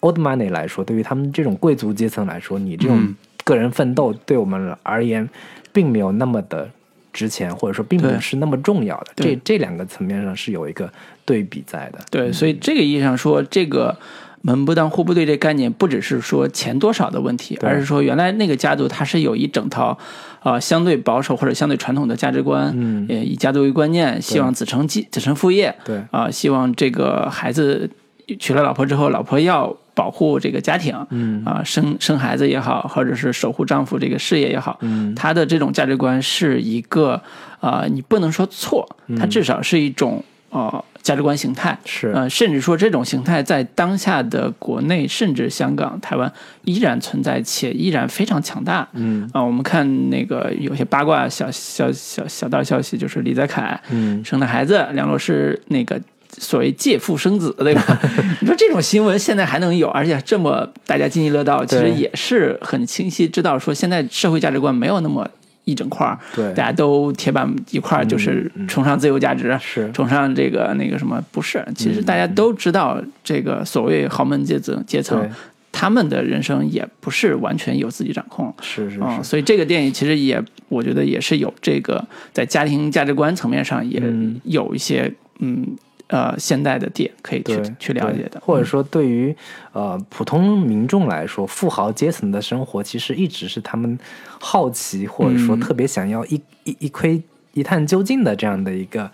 [0.00, 3.16] old money 来说，对于他们这种贵族阶层来说，你这种嗯。
[3.42, 5.28] 个人奋斗对我们而言，
[5.72, 6.70] 并没有那么的
[7.12, 9.12] 值钱，或者说并不是那么重要的。
[9.16, 10.90] 这这两个层面上是有一个
[11.24, 11.98] 对比在的。
[12.10, 13.96] 对，所以这个意义上说，这个
[14.42, 19.98] 门不当户不对这概念，不只是说钱多少的问题，而是说原来那个家族它是有一整套
[20.40, 23.06] 啊、呃相对保守或者相对传统的价值观，嗯。
[23.08, 26.02] 呃，以家族为观念，希望子承继子承父业，对。
[26.10, 27.90] 啊、希望这个孩子
[28.38, 31.44] 娶了老婆之后，老婆要保护这个家庭，嗯。
[31.44, 35.14] 啊、生生孩子也好，或者是守护丈夫这个事业也好，嗯。
[35.14, 37.20] 他的这种价值观是一个
[37.60, 42.08] 啊、呃你不能说错，它至少是一种呃价值观形态，是。
[42.08, 46.30] 呃，甚至说这种形态在当下的国内，甚至香港、台湾
[46.64, 48.86] 依然存在，且依然非常强大。
[48.92, 49.28] 嗯。
[49.32, 54.24] 啊、我们看那个有些八卦小小小小道消息，就是李泽楷嗯。
[54.24, 56.00] 生的孩子，梁洛施那个
[56.40, 58.00] 所谓借腹生子，对吧？
[58.40, 65.28] 你说这种新闻现在还能有，而且这么大家津津乐道，其实也是很清晰知道说现在社会价值观没有那么
[65.66, 66.52] 一整块儿，对。
[66.54, 69.92] 大家都铁板一块儿，就是崇尚自由价值，是。
[69.92, 75.28] 崇尚这个那个什么，不是，其实大家都知道这个所谓豪门阶层阶层，
[75.70, 78.52] 他们的人生也不是完全由自己掌控。
[78.62, 84.40] 是是啊、是，所以这个电影其实也，我觉得也是有这个在家庭价值观层面上也嗯。
[84.44, 85.76] 有一些嗯
[86.10, 89.34] 呃现代的点可以去去了解的，或者说对于
[89.72, 93.98] 呃普通民众来说，富豪阶层的生活其实一直是他们
[94.38, 95.60] 好奇或者说嗯。
[95.60, 97.22] 特别想要一、一一窥
[97.54, 99.10] 一探究竟的这样的一个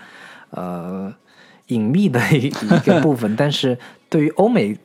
[0.51, 1.13] 呃
[1.69, 3.37] 隐秘的一一个部分。
[3.37, 3.77] 但是
[4.09, 4.77] 对于欧美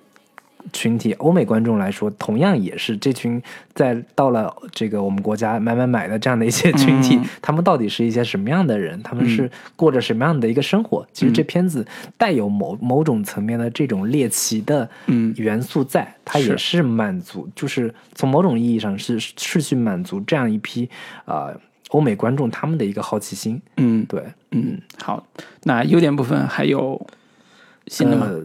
[0.73, 3.41] 群体、欧美观众来说，同样也是这群
[3.73, 9.01] 在到了这个我们国家买买买的这样的一些群体，嗯他们到底是一些什么样的人？
[9.03, 11.05] 他们是过着什么样的一个生活？
[11.11, 11.85] 其实这片子
[12.17, 20.89] 带有某某种层面的这种猎奇的嗯元素在，它也是满足，就是从某种意义上是是去满足这样一批
[21.25, 21.59] 啊、呃
[21.91, 23.61] 欧美观众他们的一个好奇心。
[23.75, 25.27] 嗯对，嗯，好，
[25.63, 27.05] 那优点部分还有
[27.87, 28.27] 新的吗？
[28.29, 28.41] 呃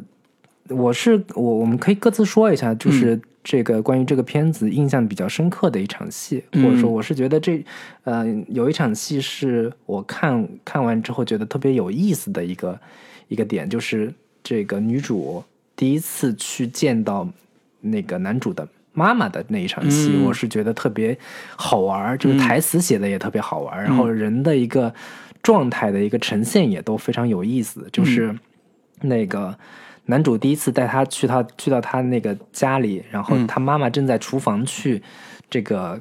[0.68, 2.78] 我是我，我们可以各自说一下，嗯。
[2.78, 7.64] 就是这个关于这个片子印象比较深刻的一场戏，嗯或者说我是觉得这
[8.04, 12.78] 呃有一场戏是我看看完之后觉得特别有意思的一个
[13.28, 14.12] 一个点，就是
[14.42, 15.44] 这个女主
[15.76, 17.28] 第一次去见到
[17.80, 18.66] 那个男主的。
[18.98, 20.24] 妈妈的那一场戏，嗯。
[20.24, 21.14] 我是觉得特别
[21.54, 24.90] 好玩儿，就是台词写的也特别好玩儿，然后人的一个
[25.42, 27.86] 状态的一个呈现也都非常有意思。
[27.92, 28.34] 就是
[29.02, 29.54] 那个
[30.06, 35.02] 男主第一次带他去他去到他那个家里，然后他妈妈正在厨房去
[35.50, 36.00] 这个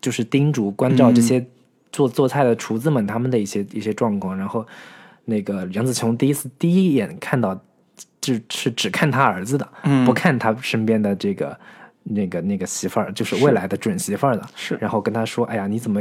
[0.00, 1.44] 就是叮嘱关照这些
[1.90, 4.66] 做做菜的厨子们他们的一些一些状况，然后
[5.24, 7.58] 那个杨紫琼第一次第一眼看到
[8.20, 10.04] 就是只看他儿子的，嗯。
[10.04, 11.58] 不看他身边的这个
[12.02, 14.76] 那个那个媳妇儿，就是未来的准媳妇儿的，是。
[14.80, 16.00] 然后跟他说：“哎呀，你怎么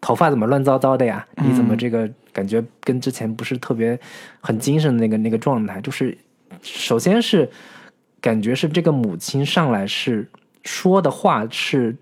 [0.00, 1.26] 头发怎么乱糟糟的呀？
[1.36, 3.98] 你怎么这个感觉跟之前不是特别
[4.40, 5.80] 很精神的那个那个状态？
[5.80, 6.16] 就是
[6.62, 7.50] 首先是
[8.20, 10.28] 感觉是这个母亲上来是
[10.64, 11.96] 说的话是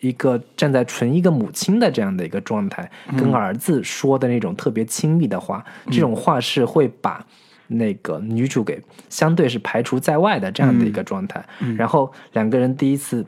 [0.00, 7.24] 一个站在纯一个母亲的这样的一个状态，跟儿子说的那种特别亲密的话，这种话是会把。
[7.70, 11.44] 那个女主给相对是排除在外的这样的一个状态，
[11.76, 13.22] 然后两个人第一次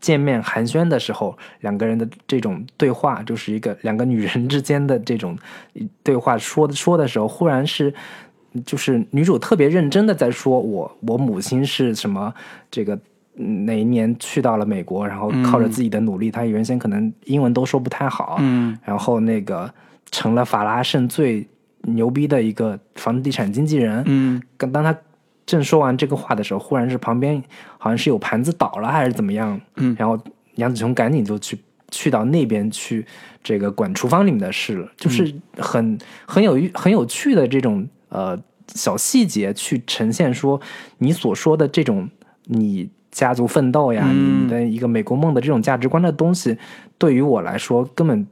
[0.00, 5.38] 见面寒暄的时候，两个人的这种对话，就是一个两个女人之间的这种
[6.02, 7.94] 对话说的说的时候，忽然是
[8.64, 12.32] 就是女主特别认真的在说我我母亲是什么
[12.70, 12.94] 这个。
[12.94, 18.76] 嗯哪一年去到了美国，然后靠着自己的努力，她原先可能英文都说不太好，嗯。
[18.84, 19.72] 然后那个
[20.10, 21.46] 成了法拉盛最
[21.82, 24.42] 牛逼的一个房地产经纪人，嗯。
[24.58, 24.94] 刚当他
[25.46, 27.42] 正说完这个话的时候，忽然是旁边
[27.78, 29.96] 好像是有盘子倒了还是怎么样，嗯。
[29.98, 30.18] 然后
[30.56, 31.58] 杨紫琼赶紧就去
[31.90, 33.06] 去到那边去
[33.42, 35.96] 这个管厨房里面的事了，就是很
[36.26, 38.38] 很有很有趣的这种呃
[38.74, 40.60] 小细节去呈现说
[40.98, 42.08] 你所说的这种
[42.44, 46.56] 你家族奋斗呀，嗯你的一个美国梦的这种价值观的东西，
[46.98, 48.24] 对于我来说根本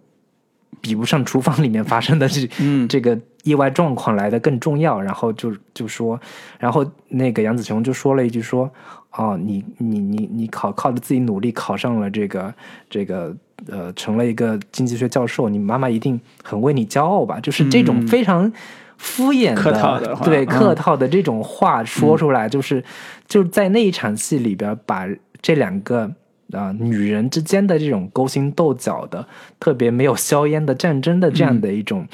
[0.80, 5.00] 比不上厨房里面发生的这、嗯 这个意外状况来的更重要。
[5.00, 6.20] 然后就就说，
[6.60, 8.70] 然后那个杨子琼就说了一句说
[9.10, 12.54] ：“哦，你你你你考靠着自己努力考上了这个
[12.88, 13.34] 这个
[13.66, 18.52] 呃，成了一个经济学教授，你妈妈一定很为你骄傲吧？”就是这种嗯非常。
[18.98, 20.26] 敷衍客套的话。
[20.26, 20.46] 对嗯。
[20.46, 22.84] 客套的这种话说出来，就是、
[23.26, 25.08] 就是在那一场戏里边，把
[25.40, 26.12] 这两个
[26.52, 29.26] 啊、女人之间的这种勾心斗角的、
[29.60, 32.06] 特别没有硝烟的战争的这样的一种，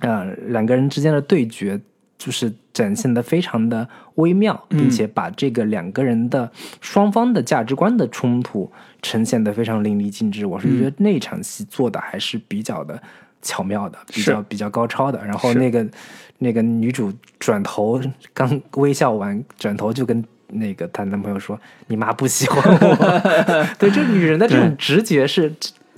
[0.00, 1.80] 呃，两个人之间的对决，
[2.18, 6.50] 就是展现的非常的微妙，并且把这个两个人的
[6.82, 10.44] 双方的价值观的冲突呈现的非常淋漓尽致。
[10.44, 13.02] 我是觉得那场戏做的还是比较的
[13.42, 15.24] 巧妙的，比较比较高超的。
[15.24, 15.86] 然后那个
[16.38, 18.00] 那个女主转头
[18.32, 20.24] 刚微笑完，转头就跟。
[20.48, 22.96] 那个她男朋友说：“你妈不喜欢我。”
[23.80, 25.52] 对，就女人的这种直觉是，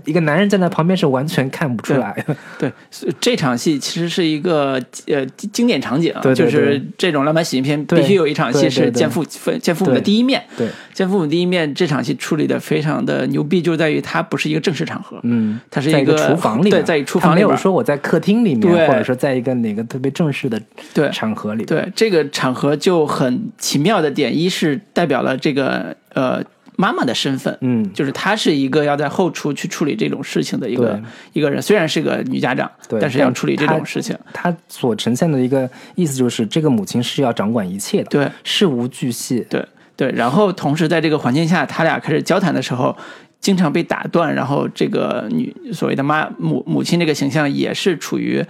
[0.05, 2.25] 一个男人站在旁边是完全看不出来。
[2.27, 2.37] 的。
[2.59, 2.73] 对，
[3.21, 9.25] 这场戏其实是一个呃经经典场景，对对就是这种浪漫喜剧片必须有一场戏是见父
[9.61, 10.43] 见父母的第一面。
[10.57, 20.59] 对，见父母第一面这场戏处理的非常的牛逼，就在于它不是一个正式场合，嗯，它是一个厨房里面，对，在一厨他没有房里边说我在客厅里面，或者说在一个哪个特别正式的
[20.95, 21.11] 对。
[21.19, 21.67] 场合里面。
[21.67, 26.41] 对，这个场合就很奇妙的点，一是代表了这个呃
[26.81, 31.03] 妈妈的身份，嗯，就是她是一个要在后厨去处理这种事情的一个
[31.33, 39.45] 一个人，虽然是个女家长，对但是要处理这种事情，她所呈现的一个意思就是，这个母亲是要掌管一切的，对事无巨细。
[39.51, 39.67] 对
[39.97, 40.13] 对。
[40.13, 42.97] 然后同时在这个环境下，他俩开始交谈的时候，
[43.41, 48.45] 经常被打断，然后这个女所谓的妈母母亲这个形象也是处于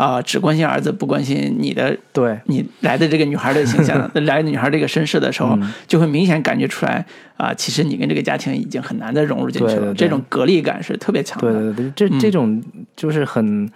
[0.00, 5.72] 啊、只关心儿子不关心你的对，你来的这个女孩的形象， 来的女孩这个身世的时候，嗯。
[5.86, 7.04] 就会明显感觉出来
[7.36, 9.94] 啊、其实你跟这个家庭已经很难的融入进去了，对对对。
[9.94, 11.52] 这种隔离感是特别强的。
[11.52, 12.62] 对对对，这这种
[12.96, 13.70] 就是很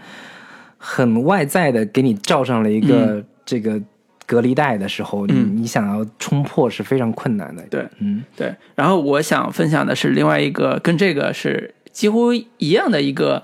[0.79, 3.79] 很外在的，给你罩上了一个这个
[4.25, 5.57] 隔离带的时候，你嗯。
[5.59, 7.62] 你想要冲破是非常困难的。
[7.68, 7.87] 对。
[7.99, 8.25] 嗯。
[8.35, 13.43] 对，然后我想分享的是另外一个跟这个是几乎一样的一个，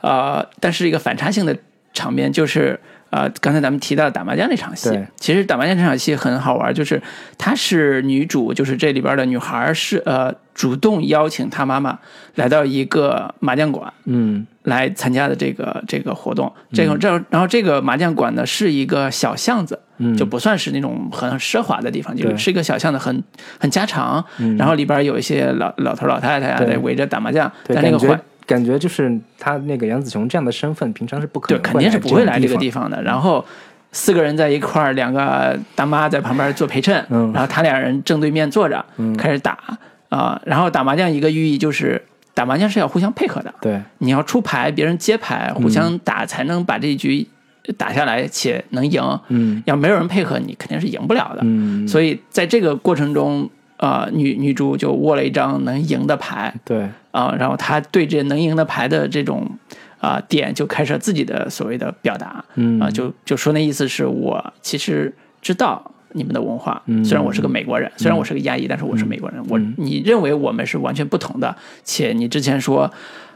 [0.00, 1.56] 呃，但是一个反差性的
[1.96, 2.78] 场面，就是
[3.10, 7.00] 呃，刚才咱们提到打麻将那场戏，其实打麻将这场戏很好玩，就是
[7.38, 11.98] 她是女主，就是这里边的女孩是呃主动邀请她妈妈
[12.34, 23.22] 来到一个麻将馆，嗯来参加的这个这个活动，这个这然后这个麻将馆呢是一个小巷子，嗯，就不算是那种很奢华的地方，就对是一个小巷子很
[23.60, 24.56] 很家常，嗯。
[24.56, 32.90] 然后里边有一些老老头老太太啊在围着打麻将，对，感觉在那个环感觉就是他那个杨子琼这样的身份，平常是不可对能肯定是不会来这个地方。
[32.90, 33.44] 的，然后。
[33.92, 38.84] 四个人在一块儿，两个大妈在旁边做陪衬，嗯然后他俩人正对面坐着，
[39.16, 39.56] 开始打
[40.10, 42.02] 啊、然后打麻将一个寓意就是
[42.34, 47.26] 打麻将是要互相配合的，对，你要出牌，别人接牌，互相打才能把这一局
[47.78, 49.00] 打下来，且能赢。
[49.28, 51.40] 嗯要没有人配合你，肯定是赢不了的。
[51.44, 53.48] 嗯，所以在这个过程中，
[53.78, 59.46] 呃，女女主就握了一张能赢的牌对，啊、然后她对这能赢的牌的这种
[60.00, 65.92] 啊、点就开始了自己的所谓的表达嗯啊、嗯就就说那意思是我其实知道。
[66.12, 69.44] 你们的文化，嗯虽然我是个美国人，虽然我是个亚裔，但是我是美国人。
[69.50, 71.54] 我你认为我们是完全不同的，
[71.84, 72.90] 且你之前说，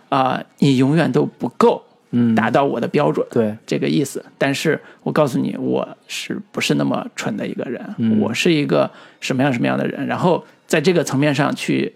[0.08, 1.82] 啊、你永远都不够
[2.12, 4.24] 嗯，达到我的标准，对，这个意思。
[4.36, 7.80] 但是我告诉你，我是不是那么蠢的一个人？
[7.98, 8.90] 嗯我是一个
[9.20, 10.06] 什么样什么样的人？
[10.06, 11.92] 然后在这个层面上去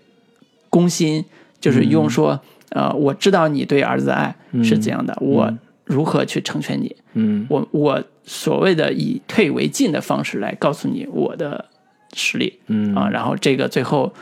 [0.71, 1.25] 攻心，
[1.61, 2.41] 就是用说，
[2.71, 5.53] 呃，我知道你对儿子的爱是怎样的，我
[5.85, 6.95] 如何去成全你？
[7.15, 11.65] 嗯我我所谓的以退为进的方式来告诉你我的
[12.13, 14.13] 实力嗯啊，然后这个最后。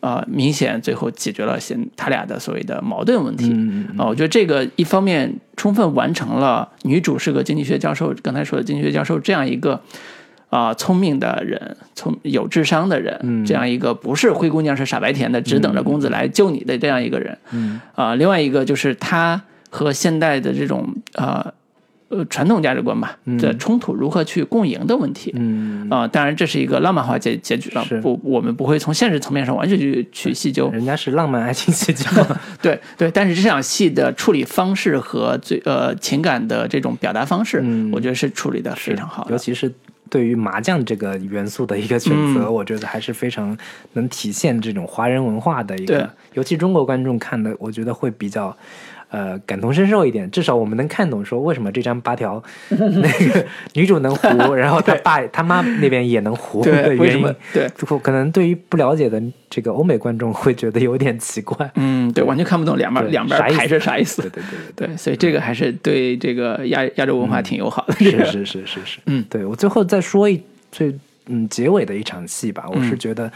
[0.00, 9.80] 呃，明显最后解决了现他俩的所谓的矛盾问题，嗯啊，我觉得这个一方面充分完成了女主是个经济学教授，刚才说的经济学教授这样一个
[10.50, 13.44] 啊、聪明的人，聪有智商的人，嗯。
[13.44, 17.36] 这样一个不是灰姑娘是傻白甜的，只等着公子来救你的这样一个人。
[17.50, 17.80] 嗯。
[17.94, 21.52] 啊、另外一个就是他和现代的这种呃
[22.08, 25.32] 呃传统价值观吧的冲突如何去共赢的问题。
[25.36, 30.70] 嗯，啊、当然这是一个浪漫化结结局了，不，我们不会从现实层面上完全去去细究。
[30.70, 32.04] 人家是浪漫爱情喜剧，
[32.62, 39.32] 对对，但是这场戏的处理方式和最呃情感的这种表达方式，嗯我觉得是处理的非常好的。
[39.32, 39.72] 尤其是
[40.08, 43.56] 对于麻将这个元素的一个选择，我觉得还是非常
[43.92, 48.56] 能体现这种华人文化的一个，尤其中国观众看的，我觉得会比较。
[49.10, 52.78] 呃，感同身受一点，至少我们能看懂说为什么这张八条 那
[53.28, 57.34] 个女主能胡，然后他爸 他妈那边也能胡的原因？
[57.54, 57.66] 对，
[58.02, 61.70] 可能对于不了解的这个欧美观众会觉得有点奇怪。
[61.76, 64.30] 嗯，对，完全看不懂两边两边排是啥意思对。
[64.30, 64.42] 对
[64.76, 67.94] 对对，所以这个还是对这个亚亚洲文化挺友好的。
[67.94, 70.38] 对，是是是是是，嗯，对我最后再说一
[70.70, 70.94] 最
[71.26, 73.32] 嗯结尾的一场戏吧，我是嗯觉得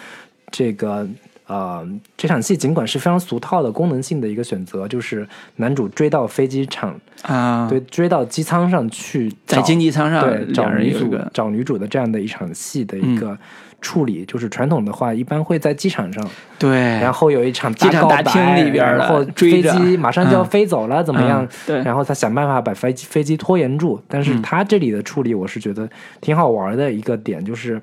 [0.51, 1.09] 这个。
[1.47, 1.87] 呃，
[2.17, 5.27] 这场戏尽管是非常俗套的功能性的一个选择，就是
[5.57, 13.37] 男主追到飞机场，啊，对，追到机舱上去，在经济舱上对找人女主找女主的这样的一场戏的一个
[13.81, 16.25] 处理，就是传统的话一般会在机场上，
[16.59, 16.71] 对，
[17.01, 21.49] 然后有一场机场大厅里边然后飞机马上就要嗯飞走了，怎么样嗯？
[21.67, 24.01] 对然后他想办法把飞机飞机拖延住。
[24.07, 25.89] 但是嗯他这里的处理，我是觉得
[26.21, 27.83] 挺好玩的一个点，就是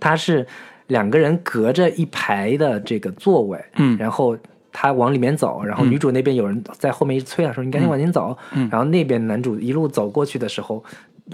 [0.00, 0.44] 他是
[0.90, 4.36] 两个人隔着一排的这个座位，嗯然后。
[4.72, 8.38] 他往里面走，然后女主那边有人在后面一直催他说：“你赶紧往前走。
[8.52, 10.82] 嗯然后那边男主一路走过去的时候，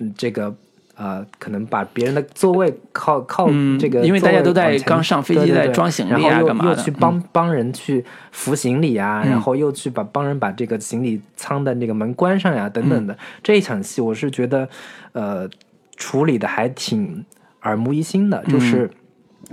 [0.00, 0.52] 嗯，这个
[0.94, 8.02] 呃，可能把别人的座位靠靠嗯这个因为大家都在刚上飞机在装行李啊然后又干嘛的又去帮帮人去
[8.32, 13.14] 扶行李啊，嗯然后又去把帮人把这个行李舱的那个门关上呀，等等的。
[13.42, 14.66] 这一场戏，我是觉得
[15.12, 15.46] 呃
[15.98, 17.22] 处理的还挺
[17.64, 18.90] 耳目一新的，就是。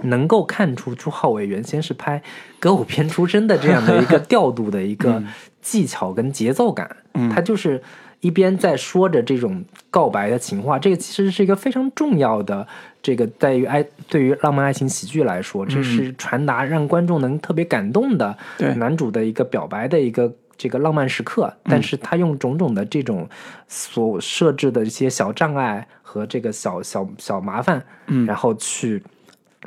[0.02, 2.22] 能够看出朱浩伟原先是拍
[2.60, 5.24] 歌舞片出身的这样的一个调度的一个
[5.62, 7.30] 技巧跟节奏感，嗯。
[7.30, 7.82] 他就是
[8.20, 12.68] 一边在说着这种告白的情话，这个其实是一个非常重要的，
[13.02, 18.74] 这个在于爱对于浪漫爱情喜剧来说，这是传达让观众能特别感动的对。
[18.76, 20.34] 男主的一个表白的一个。
[20.56, 23.28] 这个浪漫时刻，但是他用种种的这种
[23.68, 28.26] 所设置的一些小障碍和这个小小小麻烦，嗯。
[28.28, 29.04] 然后去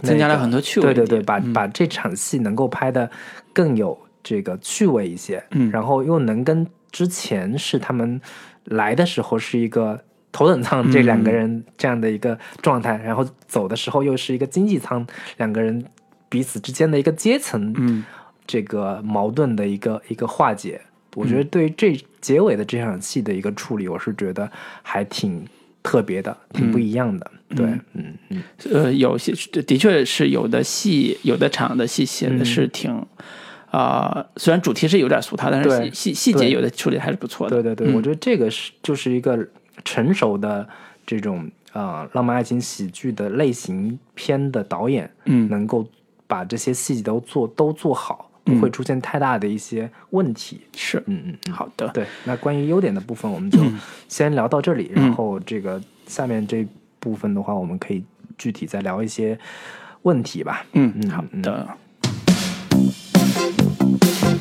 [0.03, 1.53] 增加了很多趣味对对对，把、嗯。
[1.53, 3.11] 把这场戏能够拍的
[3.53, 5.71] 更有这个趣味一些，嗯。
[5.71, 8.21] 然后又能跟之前是他们
[8.65, 10.01] 来的时候是一个
[10.33, 15.07] 头等舱这两个人这样的一个状态，然后走的时候又是一个经济舱
[15.39, 15.85] 两个人
[16.29, 18.05] 彼此之间的一个阶层，嗯。
[18.47, 20.81] 这个矛盾的一个一个化解。
[21.15, 21.49] 我觉得嗯。
[21.49, 24.51] 对于这结尾的这场戏的一个处理，我是觉得
[24.83, 25.45] 还挺
[25.83, 27.31] 特别的，挺不一样的。
[27.55, 28.43] 对，嗯嗯
[28.73, 29.33] 呃，有些
[29.63, 33.05] 的确是有的戏，有的场的戏写嗯的是挺。
[33.71, 37.61] 啊、虽然主题是有点俗套，但是细细细节有的处理还是不错的。
[37.61, 37.95] 对对对，嗯。
[37.95, 39.47] 我觉得这个是就是一个
[39.85, 40.67] 成熟的
[41.05, 45.47] 这种呃浪漫爱情喜剧的类型片的导演，嗯。
[45.51, 45.87] 能够
[46.27, 50.61] 把这些细节都做都做好，不会出现太大的一些问题。
[50.75, 52.07] 是，嗯嗯嗯，好的，对。
[52.25, 53.59] 那关于优点的部分，我们就
[54.09, 55.05] 先聊到这里，嗯。
[55.05, 56.67] 然后这个下面这
[57.01, 58.05] 部分的话，我们可以
[58.37, 59.39] 具体再聊一些
[60.03, 60.65] 问题吧。
[60.73, 61.69] 嗯嗯好的。
[64.21, 64.36] 直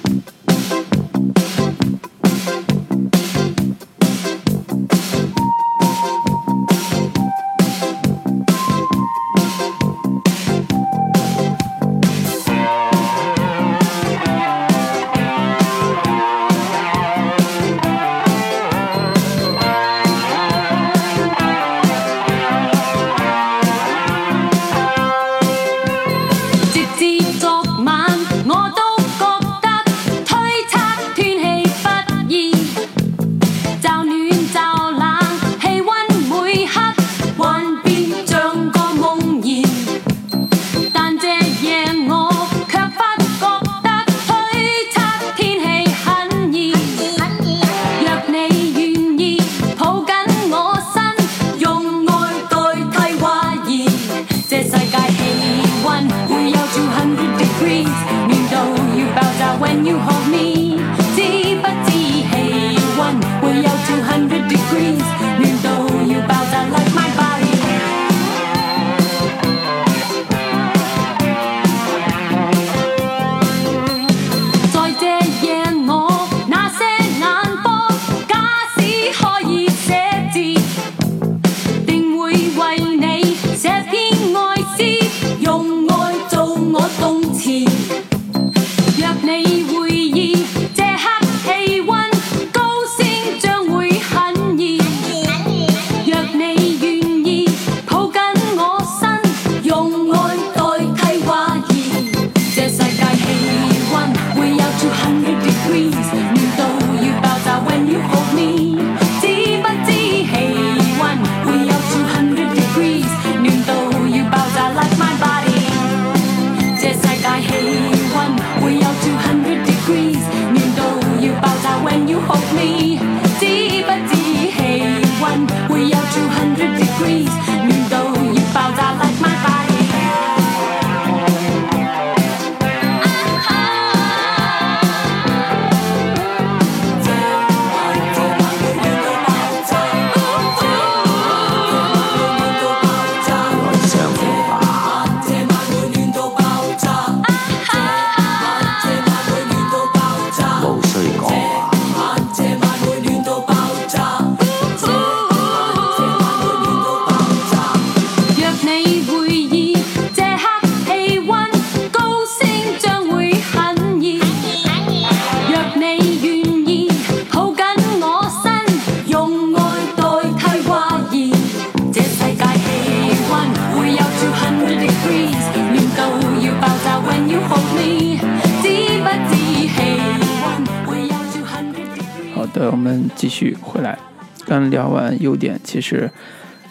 [185.76, 186.10] 其实，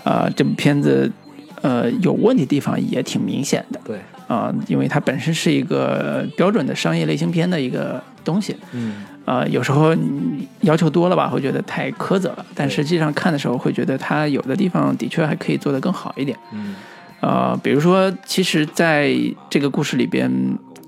[0.03, 1.13] 啊，这部片子，
[1.61, 3.79] 呃，有问题地方也挺明显的。
[3.85, 8.57] 对，啊，因为它本身是一个标准的商业类型片的一个东西。
[8.73, 12.47] 嗯，呃，有时候你要求多了吧，会觉得太苛责了。
[12.55, 16.35] 但实际上看的时候，会觉得它有的地方的确还可以做得更好一点。
[16.53, 16.75] 嗯，
[17.21, 19.15] 呃，比如说，其实在
[19.51, 20.31] 这个故事里边，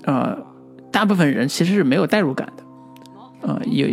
[0.05, 0.35] 呃，
[0.91, 2.63] 大部分人其实是没有代入感的。
[3.41, 3.87] 呃，有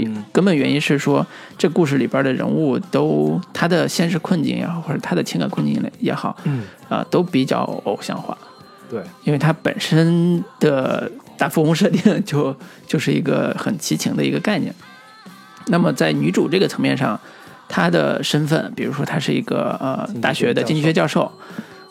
[0.44, 1.26] 根本原因是说，
[1.56, 8.36] 这故事里边的人物都他的现实困境也好，或者他的情感困境也好，嗯，啊，都比较偶像化。
[8.90, 12.54] 对，因为他本身的大富翁设定就
[12.86, 14.70] 就是一个很奇情的一个概念。
[15.68, 17.18] 那么在女主这个层面上，
[17.66, 21.32] 她的身份，比如说她是一个呃大学的经济学教授，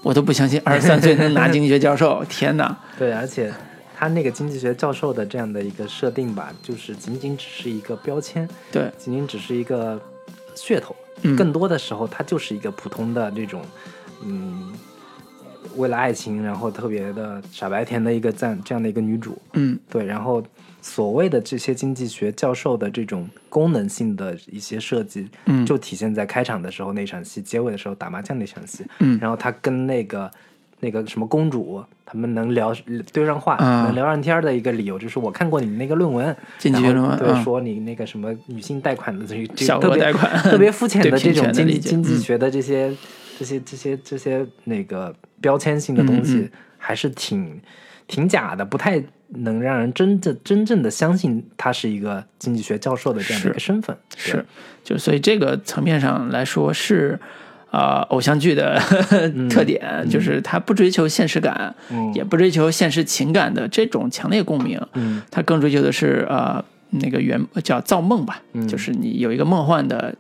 [0.04, 2.78] 我都不相信二十三岁能拿 经济学教授，天哪！
[2.99, 3.51] 对，而且。
[4.04, 9.97] 他那个经济学教授的这样的一个设定吧，就是仅仅只是一个标签，对，仅仅只是一个
[10.58, 10.93] 噱头，
[11.38, 13.62] 更多的时候，他就是一个普通的这种，
[14.26, 14.74] 嗯，
[15.78, 20.43] 为了爱情，然后特别的傻白甜的一个这样这样的一个女主，嗯，对，然后
[20.82, 30.30] 所谓的这些经济学教授的这种功能性的一些设计，嗯，就体现在开场的时候那场戏，结尾的时候打麻将那场戏，嗯，然后他跟那个。
[30.84, 32.76] 那个什么公主，他们能聊
[33.14, 42.94] 对上话，能聊上天的一个理由，就是我看过你那个论文，经济学论文，对，说你那个什么女性贷款的这个小额贷款，特别肤浅的这种经济经济学的这些
[43.40, 47.62] 这些这些这些那个标签性的东西，还是挺
[48.06, 53.98] 挺假的，不太能让人真正真正的相信他是一个经济学教授的这样的一个身份。
[54.18, 54.46] 是，
[54.84, 57.18] 就所以这个层面上来说是。
[57.74, 58.80] 啊，偶像剧的
[59.50, 61.74] 特点就是它不追求现实感，
[62.14, 64.80] 也不追求现实情感的这种强烈共鸣，
[65.32, 70.14] 它更追求的是呃那个原叫造梦吧，就是你有一个梦幻的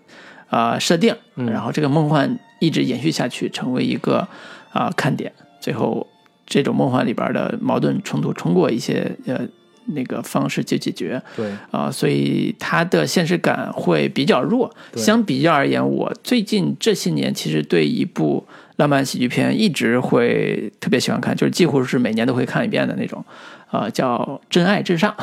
[0.49, 4.27] 啊设定，然后这个梦幻一直延续下去，成为一个
[4.71, 6.07] 啊看点，最后
[6.47, 9.47] 这种梦幻里边的矛盾冲突通过一些呃。
[9.87, 14.73] 那个方式去解决，对啊，所以它的现实感会比较弱。
[14.95, 18.45] 相比较而言，我最近这些年其实对一部
[18.77, 23.23] 浪漫喜剧片一直会特别喜欢看，就是几乎是每年都会看一遍的那种，
[23.69, 24.17] 啊，叫
[24.49, 25.13] 《真爱至上》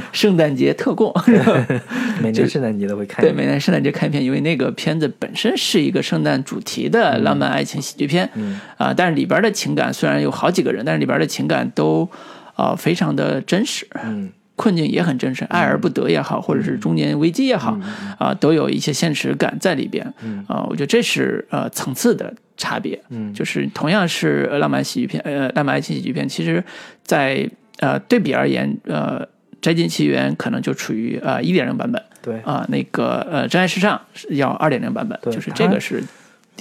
[0.12, 1.12] 圣诞节特供，
[2.22, 3.22] 每年圣诞节都会看。
[3.22, 8.30] 对，每年圣诞节看一片，因为那个片子本身是一个圣诞主题的浪漫爱情喜剧片，
[8.78, 12.08] 啊，但是里边的情感虽然有好几个人，但是里边的情感都。
[12.60, 17.78] 啊，非常的真实，嗯，困境也很真实，爱而不得也好，或者是中年危机也好，
[18.18, 26.62] 啊，都有一些现实感在里边，嗯，啊，我觉得这是呃层次的差别，嗯，就是同样是浪漫喜剧片，呃，浪漫爱情喜剧片，其实，
[27.02, 27.48] 在
[27.78, 29.24] 呃对比而言，呃，
[29.62, 33.98] 《摘金奇缘》可能就处于呃一点零版本，对，啊，那个呃《真爱时尚》
[34.34, 36.04] 要二点零版本，就是这个是。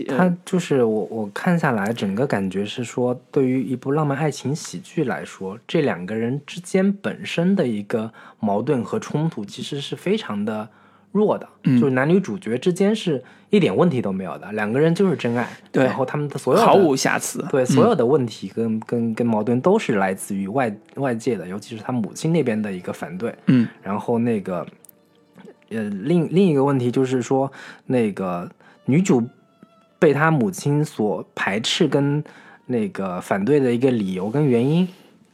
[0.05, 10.67] 他就是我，我看下来，整个感觉是说，对于一部浪漫爱情喜剧来说，这两个人之间本身的一个矛盾和冲突，其实是非常的
[11.11, 11.47] 弱的。
[11.63, 15.47] 嗯，就是男女主角之间是一点问题都没有的，两个人就是真爱。
[15.71, 17.43] 对，然后他们的所有毫无瑕疵。
[17.49, 23.33] 对，所有的问题跟跟跟矛盾都是来自于外外界的，尤其是他母亲那边的一个反对。
[23.47, 24.65] 嗯，然后那个，
[25.69, 27.51] 呃，另另一个问题就是说，
[27.85, 28.49] 那个
[28.85, 29.27] 女主。
[29.99, 32.23] 被他母亲所排斥跟
[32.65, 34.87] 那个反对的一个理由跟原因，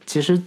[0.04, 0.42] 其实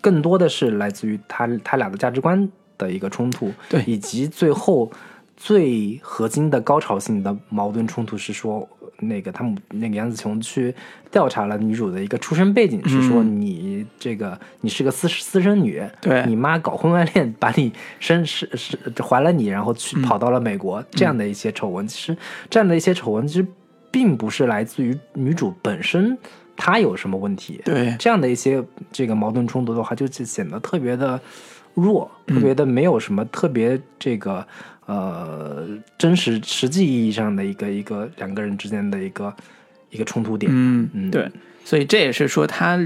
[0.00, 4.90] 更多的是来自于他他俩的价值观的一个冲突，对，以及最后
[5.36, 8.68] 最核心的高潮性的矛盾冲突是说。
[9.00, 10.74] 那个他们那个杨紫琼去
[11.10, 16.24] 调查了女主的一个出身背景，是说你这个你是个私私生女，对。
[16.26, 22.16] 你妈搞婚外恋把你生是是怀了你，然后去跑到了美国，这样的一些丑闻，其实
[22.48, 23.46] 这样的一些丑闻其实
[23.90, 26.16] 并不是来自于女主本身
[26.56, 27.94] 她有什么问题，对。
[27.98, 31.20] 这样的一些这个矛盾冲突的话，就显得特别的
[31.74, 34.46] 弱，特别的没有什么特别这个。
[34.86, 35.66] 呃，
[35.98, 39.34] 真实实际意义上的一个一个两个人之间的一个
[39.90, 41.28] 一个冲突点，嗯嗯，对，
[41.64, 42.78] 所以这也是说他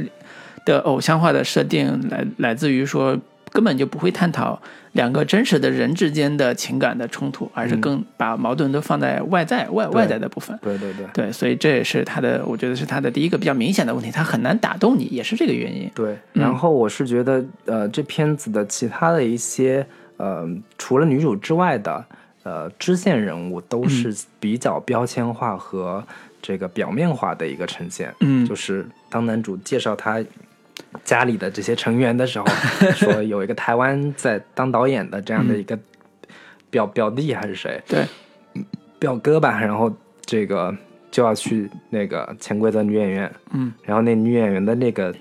[0.64, 3.20] 的偶像化的设定来来自于说
[3.52, 4.58] 根本就不会探讨
[4.92, 15.90] 两个真实的人之间的情感的冲突，而是更把矛盾都放在外在外外在的部分，对对对，对，所以这也是他的，我觉得是他的第一个比较明显的问题，他很难打动你，也是这个原因。
[15.94, 19.86] 对，然后我是觉得，呃，这片子的其他的一些。
[20.20, 20.46] 呃，
[20.76, 22.04] 除了女主之外的
[22.42, 26.04] 呃支线人物都是比较标签化和
[26.42, 28.14] 这个表面化的一个呈现。
[28.20, 30.22] 嗯，就是当男主介绍他
[31.04, 32.46] 家里的这些成员的时候，
[32.94, 35.78] 说有一个台湾在当导演的这样的一个
[36.68, 38.04] 表表弟还是谁，对，
[38.98, 39.90] 表哥吧，然后
[40.26, 40.76] 这个
[41.10, 45.14] 就要去那个潜规则女演员，嗯，然后那女演员的那个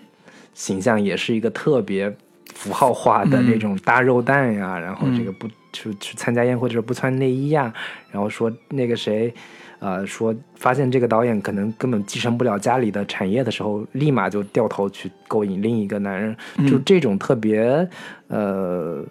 [0.54, 2.14] 形象也是一个特别
[2.60, 7.74] 符号化的嗯那种大肉蛋呀，然后这个不去去参加宴会的时候不穿内衣呀，
[8.12, 9.34] 然后说那个谁。
[9.82, 16.36] 呃，说发现这个导演可能根本继承不了家里的产业的时候，立马就掉头去勾引另一个男人，
[16.68, 17.88] 就这种特别
[18.28, 19.01] 呃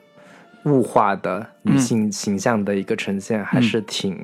[0.64, 4.22] 物化的女性形象的一个呈现，还是挺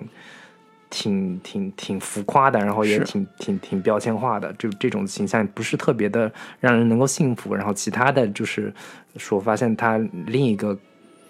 [0.91, 6.31] 挺挺挺浮夸的，然后也挺挺挺标签化的，就这种形象不是特别的
[6.61, 7.55] 让人能够信服。
[7.55, 8.73] 然后其他的就是
[9.17, 10.79] 说，发现他另一个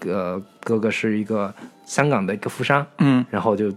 [0.07, 3.25] 呃哥哥是一个香港的一个富商，嗯。
[3.31, 3.73] 然后就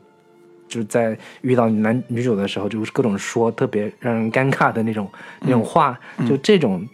[0.68, 5.10] 就在遇到男女主的时候，就是各种说特别让人尴尬的那种、
[5.40, 5.98] 那种话，
[6.28, 6.86] 就这种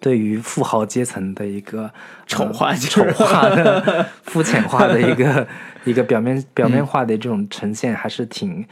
[0.00, 1.90] 对于富豪阶层的一个
[2.26, 5.46] 丑化呃丑化的、肤浅化的一个
[5.84, 8.66] 一个表面表面化的这种呈现，还是挺。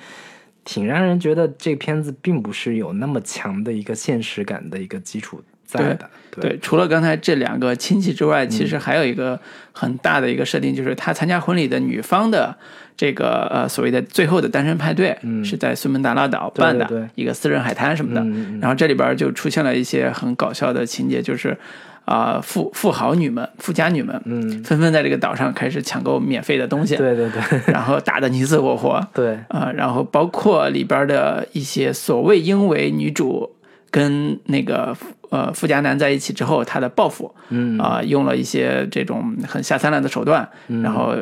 [0.67, 6.11] 挺让人觉得这片子并不是有那么强的一个现实感的一个基础在的，
[6.41, 9.39] 对，除了刚才这两个亲戚之外，其实还有一个
[9.73, 12.55] 很大的一个设定，就是他参加婚礼的女方的
[12.97, 17.01] 这个呃所谓的最后的单身派对，是在苏门答腊岛办的对。
[17.01, 18.25] 对一个私人海滩什么的。
[18.61, 21.57] 然后这里边就出现了一些很搞笑的情节，就是
[22.05, 27.61] 啊、富富豪女们、富家女们，嗯，纷纷在这个岛上开始抢购免费的东西，对对对。
[27.73, 29.01] 然后打得你死我活。
[29.15, 33.51] 对，啊、然后包括里边的一些所谓因为女主
[33.95, 34.97] 跟那个
[35.31, 37.79] 呃富家男在一起之后，他的报复，嗯。
[37.79, 40.49] 啊、用了一些这种很下三滥的手段，
[40.83, 41.15] 然后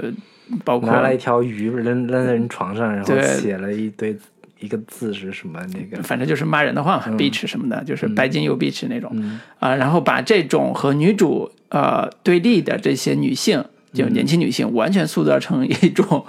[0.65, 3.23] 包括拿了一条鱼扔扔在人床上，然后对。
[3.23, 4.17] 写了一堆
[4.59, 7.27] 一个字是什么那个，反正就是骂人的话嘛、b 嗯。
[7.27, 9.15] e a c h 什么的，就是白金又 beach 那种，
[9.59, 13.63] 啊、然后把这种和女主呃对立的这些女性，
[13.93, 14.13] 就嗯。
[14.15, 16.25] 年轻女性，完全塑造成一种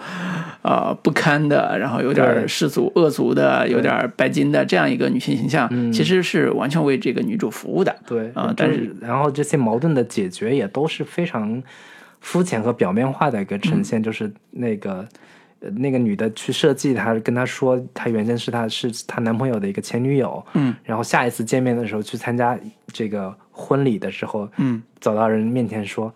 [0.63, 2.47] 呃不堪的，然后有点对。
[2.47, 7.91] 世俗恶俗的，有点拜金的这样一个女性形象，其实是完全为这个女主服务的。
[7.91, 11.61] 嗯对啊、就但是然后这些矛盾的解决也都是非常
[12.19, 15.07] 肤浅和表面化的一个呈现，就是那个。
[15.59, 22.59] 呃那个女的去设计她，跟她说她原先是她是她男朋友的一个前女友，嗯，然后下一次见面的时候去参加
[22.91, 26.13] 这个婚礼的时候，嗯，走到人面前说，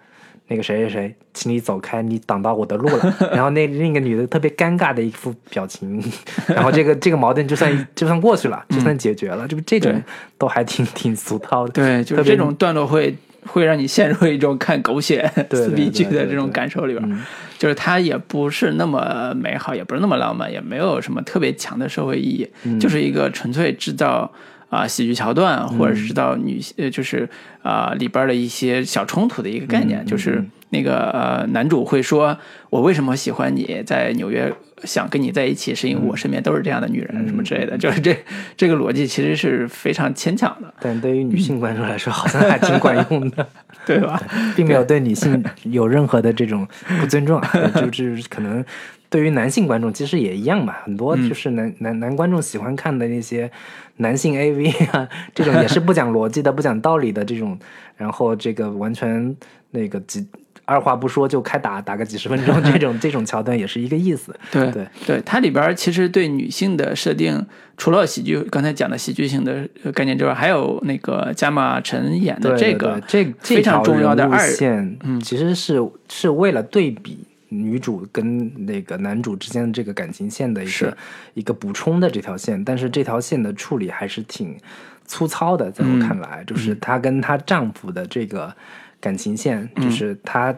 [0.47, 3.15] 那个谁谁谁，请你走开，你挡到我的路了。
[3.31, 6.01] 然后那另一个女的特别尴尬的一副表情，
[6.47, 10.01] 然后这个这个矛盾就算就算过去了，就算解决了，就这种
[10.37, 11.73] 都还挺挺俗套的。
[11.73, 17.03] 对，就是这种段落会会让你陷入一种看狗血对 撕逼剧的这种感受里边。
[17.11, 17.21] 嗯
[17.57, 24.31] 就是它也不是那么美好，也不是那么浪漫，也没有什么特别强的社会意义，嗯就是一个纯粹制造
[24.69, 27.27] 啊、喜剧桥段，或者是制造女呃就是
[27.61, 32.37] 啊、里边的一些小冲突的一个概嗯念，就是那个呃男主会说，
[32.69, 34.53] 我为什么喜欢你在纽约。
[34.83, 38.15] 想跟你在一起，是因为我身边都是这样的女人，什么之类的，就是这
[38.55, 43.47] 这个逻辑其实是非常牵强的，但对于女性观众来说，好像还挺管用的，
[43.87, 44.21] 对吧？
[44.55, 46.67] 并没有对女性有任何的这种
[47.01, 47.41] 不尊重
[47.91, 48.63] 就是可能
[49.09, 53.49] 对于男性观众其实也一样嘛，很多就是男、男男观众喜欢看的那些
[53.97, 57.57] 男性 AV 啊，这种也是不讲逻辑的、不讲道理的这种，
[57.95, 59.35] 然后这个完全
[59.71, 60.25] 那个几。
[60.65, 64.37] 二话不说就开打，打个几十分钟，这种这种桥段也是一个意思。
[64.51, 67.41] 对对对，它里边其实对女性的设定，
[67.77, 77.19] 除了喜剧刚才讲的喜剧性的呃概念之外，还有那个加马陈演的这个对这这非常条重要的二线，嗯其实是是为了对比
[77.49, 80.97] 女主跟那个男主之间的这个感情线的一个
[81.35, 84.57] 一个补充的这条线，但是这条线的处理还是挺
[85.05, 88.55] 粗糙的，在我看来，就是她跟她丈夫的这个
[88.99, 90.55] 感情线，就是她。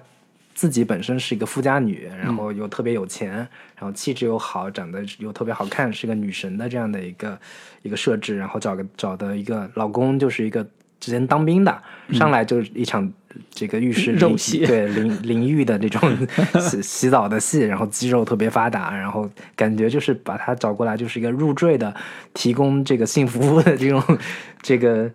[0.56, 3.48] 自己本身是一个富家女，然后又特别有钱，然
[3.80, 7.40] 后气质又好，长得又特别好看，是个女神的这样的一个
[7.82, 10.68] 一个设置，然后找个找的一个老公就是一个
[11.00, 11.82] 之前当兵的，
[12.12, 13.12] 上来就是一场
[13.50, 14.66] 这个浴室淋肉戏。
[14.66, 16.28] 对淋淋浴的这种
[16.60, 21.95] 洗 洗澡的戏，然后肌肉特别发达，然后感觉就是把他找过来就是一个入赘的，
[22.34, 24.04] 提供这个性服务的这种
[24.62, 25.10] 这个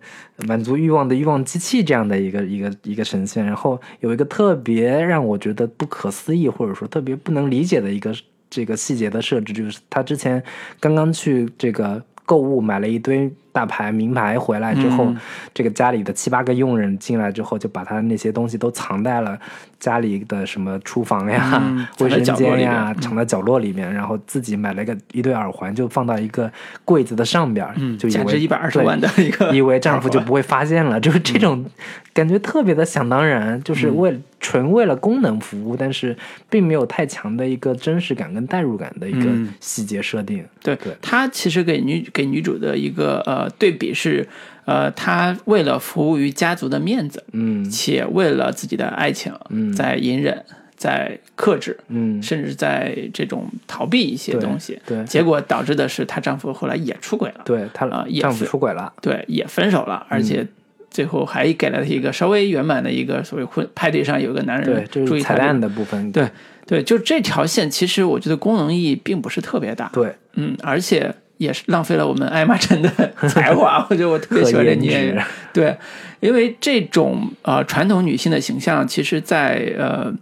[0.47, 8.11] 满足欲望的欲望机器这样的一个一个一个呈现，然后有一个特别让我觉得不可思议或者说特别不能理解的一个
[8.49, 10.41] 这个细节的设置，就是他之前
[10.79, 15.17] 刚刚去这个购物买了一堆大牌名牌回来之后，嗯。
[15.53, 19.39] 这个家里的七八个佣人进来之后，就把他那些东西都藏在了
[19.79, 26.51] 家里的什么厨房呀、嗯 卫生间呀，藏在角落里面，然后自己买了一个一对耳环，就放到一个
[26.83, 31.71] 柜子的上边儿，嗯，就以为价值一百二十对万的一个，以为丈夫就不会发现了，就是这种嗯
[32.13, 36.15] 感觉特别的想当然，就是为纯为了功能服务，但是
[36.49, 39.53] 并没有太强的一个真实感跟代入感的一个嗯。
[39.59, 40.45] 细节设定。
[40.63, 40.95] 对对。
[41.01, 44.25] 他其实给女给女主的一个呃对比是，
[44.65, 47.63] 呃，他为了服务于家族的面子，嗯。
[47.69, 49.71] 且为了自己的爱情，嗯。
[49.73, 50.43] 在隐忍，
[50.75, 55.03] 在克制，嗯，甚至在这种逃避一些东西，对。
[55.05, 60.45] 结果导致的是她丈夫后来也出轨了，对她啊也丈夫出轨了，对，也分手了，而且
[60.89, 66.11] 最后还给了她一个稍微圆满的一个所谓婚派对上有个男人，注意彩蛋的部分。
[66.11, 66.27] 对
[66.65, 72.89] 对，就这条线，其实我觉得功能意义并不是特别大，对，嗯，而且也是浪费了我们艾玛晨的
[73.29, 73.85] 才华。
[73.89, 75.75] 我觉得我特别喜欢这女演员，对，
[76.19, 80.13] 因为这种呃传统女性的形象，其实在呃。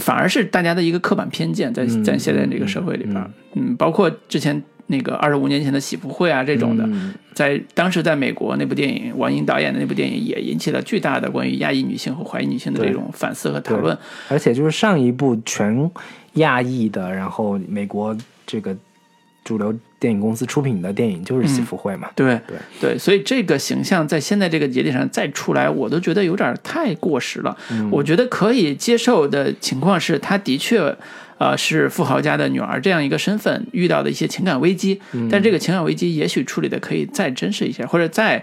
[0.00, 13.96] 反而是大家的一个刻板偏见，在嗯在现在这个社会里边，嗯，包括之前那个二十五年前的喜福会啊这种的，嗯在当时在美国那部电影，王莹导演的那部电影也引起了巨大的关于亚裔女性和华裔女性的这种反思和讨论。
[14.28, 15.88] 而且就是上一部全
[16.32, 18.76] 亚裔的，然后美国这个
[19.44, 22.08] 主流电影公司出品的电影就是《喜福会》嘛。
[22.16, 27.56] 对对对，所以这个形象在现在这个节点上再出来，我都觉得有点太过时了。
[27.92, 30.96] 我觉得可以接受的情况是，他的确。
[31.36, 38.42] 呃，是富豪家的女儿这样一个身份遇到的一些情感危机，但这个情感危机也许处理的可以再真实一些，或者再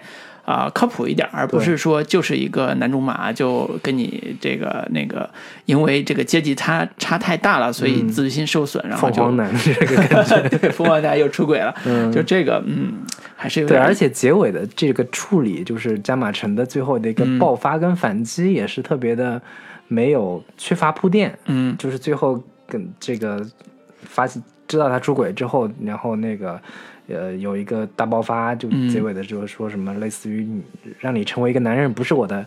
[0.51, 5.29] 啊、靠谱一点，而不是说就是一个男种马就跟你这个那个，
[5.65, 10.49] 因为这个阶级差差太大了，所以自尊心受损，然后就凤凰男这个感觉。
[10.57, 13.01] 对 凤凰男又出轨了，嗯就这个嗯，
[13.35, 19.41] 还是有对，点而且结尾的这个处理，就是加马城的最后的一个爆发跟反击，也是特别的
[19.87, 21.37] 没有缺乏铺垫。
[21.45, 23.45] 嗯就是最后跟这个
[24.03, 26.61] 发现知道他出轨之后，然后那个
[27.07, 30.61] 呃有一个大爆发，就结尾的时候说什么类似于你
[30.99, 32.45] 让你成为一个男人不是我的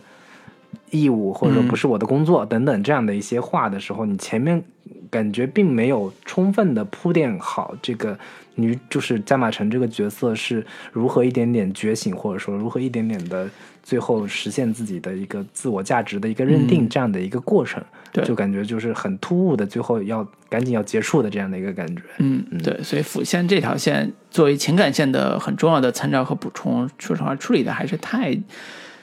[0.91, 4.63] 义务，或者说不是我的工作等等这样的一些话的时候，你前面
[5.09, 8.17] 感觉并没有充分的铺垫好这个
[8.55, 13.49] 女就是加马城这个角色是如何一点点觉醒，或者说如何一点点的
[13.85, 17.81] 最后实现自己的一个自我价值的一个认定这样的一个过程，
[18.23, 22.01] 就感觉就是很突兀的，最后要赶紧要结束的这样的一个感觉。
[22.17, 28.35] 嗯，对，所以辅线这条线作为情感线的很重要的参照和补充，说实话处理的还是太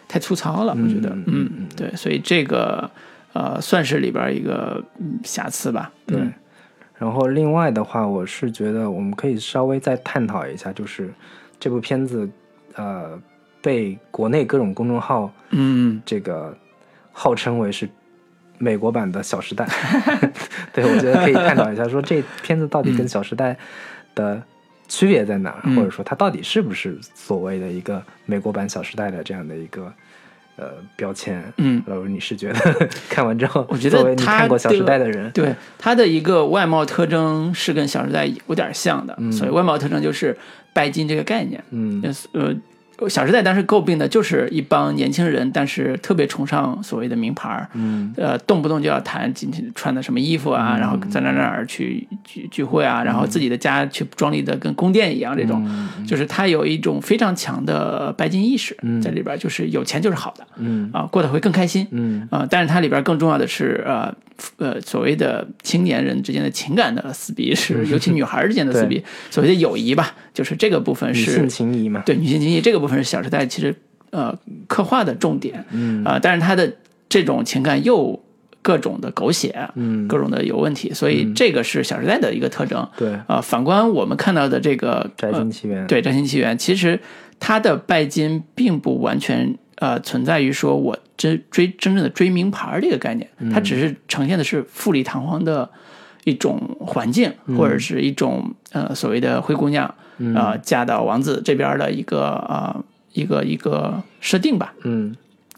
[0.09, 2.91] 太粗糙了，我觉得，嗯嗯，对，所以这个
[3.35, 6.33] 呃算是里边一个嗯瑕疵吧，对嗯。
[6.99, 11.13] 然后另外的话，我是觉得我们可以稍微再探讨一下，就是
[11.61, 12.29] 这部片子
[12.75, 13.21] 呃
[13.63, 16.55] 被国内各种公众号嗯这个
[17.13, 17.89] 号称为是
[18.59, 19.65] 美国版的《小时代》，
[20.73, 23.53] 对我觉得可以探讨一下，说这片子到底跟《小时代》
[24.15, 24.41] 的
[24.89, 25.75] 区别在哪儿，嗯。
[25.75, 29.93] 或者说它到底是不是所谓的一个美国版《小时代》的这样的一个
[30.57, 31.43] 呃标签？
[31.57, 40.39] 嗯，老师，你是觉得 看完之后，我觉得你看过《小时代》的人，对它的一个外貌特征是跟《小时代》有点像的，所以外貌特征就是
[40.73, 42.01] 拜金这个概念，嗯。
[42.33, 42.55] 呃。
[43.09, 48.13] 《小时代》当时诟病的就是一帮年轻人，但是特别崇尚所谓的名牌儿，嗯。
[48.17, 55.67] 呃，动不动就要谈今天穿的什么衣服啊，然后在哪哪儿去聚聚会啊，然后自己的家去装立的跟宫殿一样，这种、
[56.07, 60.91] 就是他有一种非常强的拜金意识在里边，就是有钱就是好的嗯。
[60.93, 61.87] 啊，过得会更开心。
[61.91, 62.27] 嗯。
[62.31, 64.15] 啊，但是它里边更重要的是呃
[64.57, 73.75] 呃所谓的青年人之间的情感的撕逼，是尤其女孩之间的撕逼， 所谓的友谊吧，就是这个部分是女性情谊嘛，对女性情谊这个部分是《小时代》其实
[74.11, 74.37] 呃
[74.67, 76.77] 刻画的重点，嗯啊、但是他的
[77.09, 78.23] 这种情感又
[78.61, 82.89] 各种的狗血，嗯各种的有问题，所以这个是《小时代》的一个特征。
[82.97, 87.01] 对，啊、反观我们看到的这个摘呃金奇缘，对《摘星奇缘》，其实
[87.41, 95.69] 它的拜金并不完全呃存在于说我真追真正的追名牌这个概念，它只是呈现的是富丽堂皇的
[96.25, 99.87] 一种环境，或者是一种呃所谓的灰姑娘
[100.37, 104.73] 啊、呃嫁到王子这边的一个啊、呃一个一个设定吧。
[104.85, 105.15] 嗯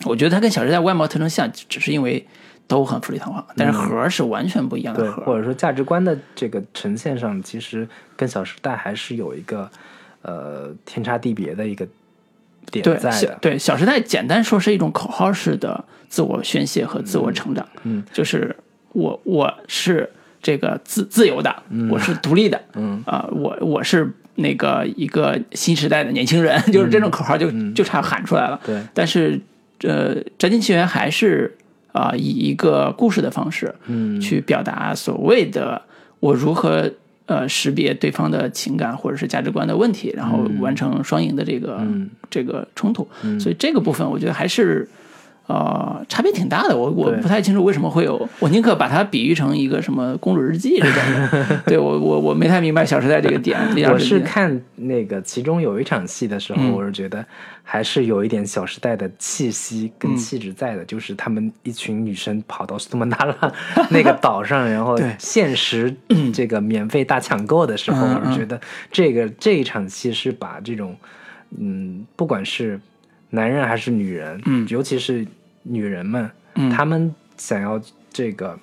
[0.06, 2.26] 我觉得它跟《小时代》外貌特征像，只是因为
[2.66, 5.24] 都很富丽堂皇，但是盒儿是完全不一样的盒儿。
[5.24, 7.86] 或者说价值观的这个呈现上，其实
[8.16, 9.70] 跟《小时代》还是有一个
[10.22, 11.86] 呃天差地别的一个
[12.72, 17.64] 点对，在对《小时代》简单说是一种口号式的自我宣泄和自我成长。
[17.84, 18.54] 嗯，就是
[18.92, 20.10] 我我是
[20.44, 23.02] 这个自自由的，我是独立的，嗯。
[23.06, 28.60] 啊、我我是那个一个新时代的年轻人， 就是这种口号就就差喊出来了。
[28.62, 29.40] 对，但是
[29.82, 31.56] 呃，《宅金奇缘》还是
[31.92, 34.20] 啊、以一个故事的方式，嗯。
[34.20, 35.80] 去表达所谓的
[36.20, 36.90] 我如何
[37.24, 42.10] 呃识别对方的情感或者是价值观的问题，然后完成双赢的这个、嗯。
[42.28, 43.08] 这个冲突。
[43.40, 44.86] 所以这个部分我觉得还是。
[45.46, 51.02] 呃，差别挺大的，我我不太清楚为什么会有，我宁可把它比喻成一个什么公主日记这种。
[51.30, 53.60] 的，对我我我没太明白《小时代》这个点。
[53.92, 56.72] 我是看那个其中有一场戏的时候，嗯。
[56.72, 57.22] 我是觉得
[57.62, 63.52] 还是有一点《小时代》的气息嗯跟气质在的，就是他们一群女生跑到苏门答腊
[63.90, 65.14] 那个岛上，然后对。
[65.18, 65.94] 限时
[66.32, 68.20] 这个免费大抢购的时候，嗯。
[68.24, 68.58] 我是觉得
[68.90, 70.96] 这个这一场戏是把这种
[71.58, 72.80] 嗯，不管是
[73.34, 74.66] 男人还是女人，嗯。
[74.68, 75.26] 尤其是
[75.62, 76.70] 女人们，嗯。
[76.70, 77.80] 他们想要
[78.10, 78.58] 这个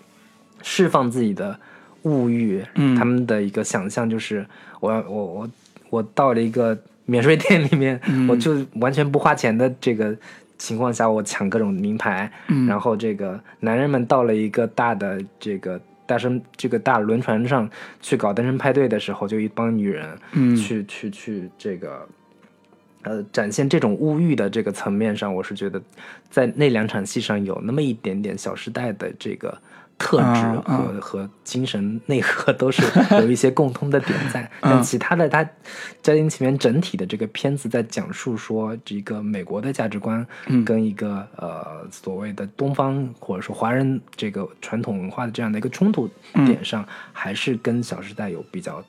[0.61, 1.59] 释放自己的
[2.03, 2.95] 物欲，嗯。
[2.95, 4.45] 他们的一个想象就是
[4.79, 5.49] 我要我我
[5.89, 8.27] 我到了一个免税店里面，嗯。
[8.31, 10.15] 我就完全不花钱的这个
[10.57, 12.65] 情况下，我抢各种名牌，嗯。
[12.65, 15.79] 然后这个男人们到了一个大的这个。
[16.07, 17.69] 大声，这个大轮船上
[18.01, 20.53] 去搞单身派对的时候，就一帮女人嗯。
[20.57, 22.05] 去、去去这个
[23.03, 25.81] 呃，展现这种物欲的这个层面上，我是觉得
[26.29, 29.57] 在那两场戏上有那么一点点《小时代》的这个
[29.97, 32.81] 特质啊和、啊和精神内核都是
[33.11, 35.43] 有一些共通的点在， 但其他的它
[36.01, 40.65] 《家庭情缘》整体的这个片子在讲述说这个美国的价值观嗯。
[40.65, 46.09] 跟一个、呃所谓的东方或者说华人这个传统文化的这样的一个冲突
[46.45, 48.83] 点上，还是跟《小时代》有比较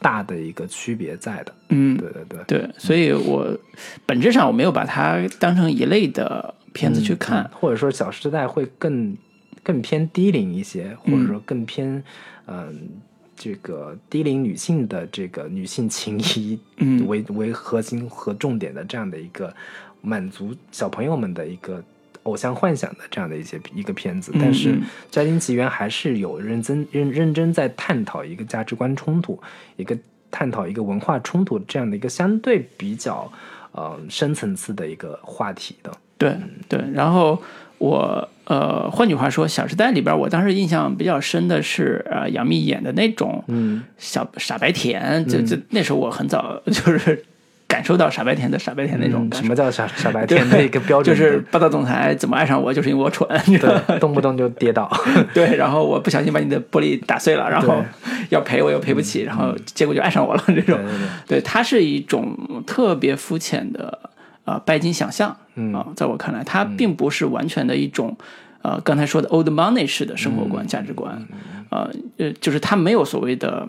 [0.00, 1.54] 大的一个区别在的。
[1.68, 2.44] 嗯，对对对。
[2.46, 3.56] 对，所以我
[4.04, 7.42] 本质上我没有把它当成一类的片子去看。
[7.44, 9.16] 嗯或者说《小时代》会更
[9.62, 12.02] 更偏低龄一些，或嗯者说更偏
[12.46, 12.88] 嗯、
[13.34, 19.52] 这个低龄女性的这个女性情谊嗯为、为核心和重点的这样的一个
[20.00, 21.82] 满足小朋友们的一个。
[22.26, 24.82] 偶像幻想的这样的一些一个片子，嗯但是《嗯。
[25.10, 29.40] 家庭奇缘》还是有认真认认真在探讨一个价值观冲突，
[29.76, 29.96] 一个
[30.30, 33.30] 探讨一个文化冲突这样的一个相对比较
[33.72, 35.90] 呃深层次的一个话题的。
[36.18, 36.36] 对
[36.68, 37.40] 对，然后
[37.78, 43.82] 我呃，换句话说，《小时代》里边，我当时印象比较深的是呃，杨幂演的那种嗯。
[43.98, 47.24] 小傻白甜，就就那时候我很早 就是
[47.68, 49.28] 感受到傻白甜的傻白甜那种。
[49.32, 51.14] 什么叫傻傻白甜 的一个标准？
[51.16, 54.90] 就是霸道总裁怎么爱上我，就是因为我蠢，对， 动不动就跌倒。
[55.34, 57.84] 对，然后我不小心把你的玻璃打碎了，然后
[58.30, 60.78] 要赔我又赔不起，然后结果就爱上我了这种。
[61.26, 62.36] 对它是一种
[62.66, 63.98] 特别肤浅的
[64.44, 68.16] 呃拜金想象嗯啊、在我看来，它并不是完全的一种
[68.62, 71.26] 呃刚才说的 old money 式的生活嗯观、价值观，
[71.70, 73.66] 呃呃，就是它没有所谓的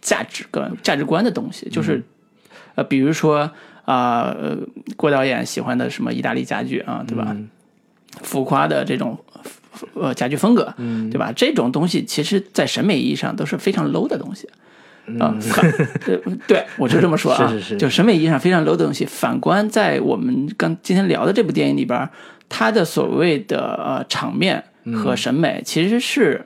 [0.00, 2.04] 价值观价值观的东西，就是、嗯
[2.74, 3.50] 呃比如说
[3.84, 4.56] 啊呃
[4.96, 7.28] 郭导演喜欢的什么意大利家具啊，对吧？
[7.30, 7.48] 嗯
[8.20, 9.18] 浮夸的这种
[9.94, 11.32] 呃家具风格，嗯对吧？
[11.34, 14.46] 这种东西其实，在审美意义上都是非常 low 的东西。
[15.18, 15.68] 啊、反
[16.04, 19.04] 对对，我就这么说啊，是是是就审美意义上非常 low 的东西。
[19.06, 22.08] 反观在我们刚今天聊的这部电影里边，
[22.48, 24.62] 它的所谓的呃场面
[24.94, 26.44] 和审美其实是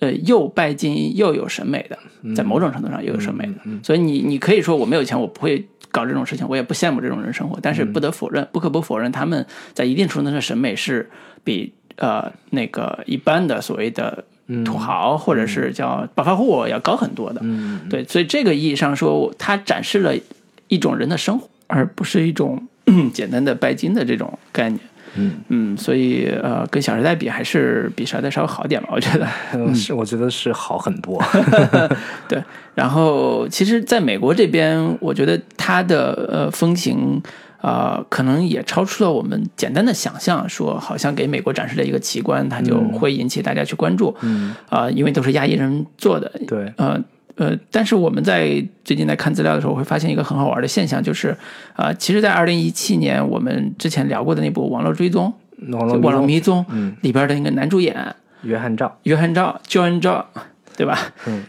[0.00, 3.54] 呃又拜金又有审美的，在某种程度上又有审美的。
[3.82, 7.58] 所以你你可以说我没有钱，我不会搞这种事情，我也不羡慕这种人生活。
[7.62, 11.08] 但是不得否认，不可不否认，他们在一定程度上的审美是
[11.42, 14.24] 比呃那个一般的所谓的
[14.64, 17.40] 土豪或者是叫暴发户要高很多的。
[17.42, 20.14] 嗯对，所以这个意义上说，它展示了
[20.68, 22.68] 一种人的生活，而不是一种
[23.14, 24.80] 简单的拜金的这种概念。
[25.16, 29.26] 嗯嗯，所以呃，跟《小时代》比，还是比《小时代》稍微好点吧，我觉得。
[29.54, 31.22] 嗯，是我觉得是好很多。
[32.28, 32.42] 对，
[32.74, 37.22] 然后其实在美国这边，我觉得它的呃风情。
[37.62, 44.14] 呃，可能也超出了我们简单的想象，说好像给美国展示了一个奇观，它就会引起大家去关注。
[44.20, 46.30] 嗯，啊、因为都是亚裔人做的。
[46.46, 47.02] 对，呃
[47.36, 51.28] 呃，但是我们在最近在看资料的时候，会发现一个很好玩的现象，就是
[51.74, 55.32] 啊、呃其实，在二零一七年我们之前聊过的那部《网络追踪》
[55.76, 57.94] 网络迷踪》嗯里边的那个男主演
[58.42, 60.26] 约翰赵，约翰赵 John 赵，
[60.76, 60.98] 对吧？
[61.26, 61.44] 嗯，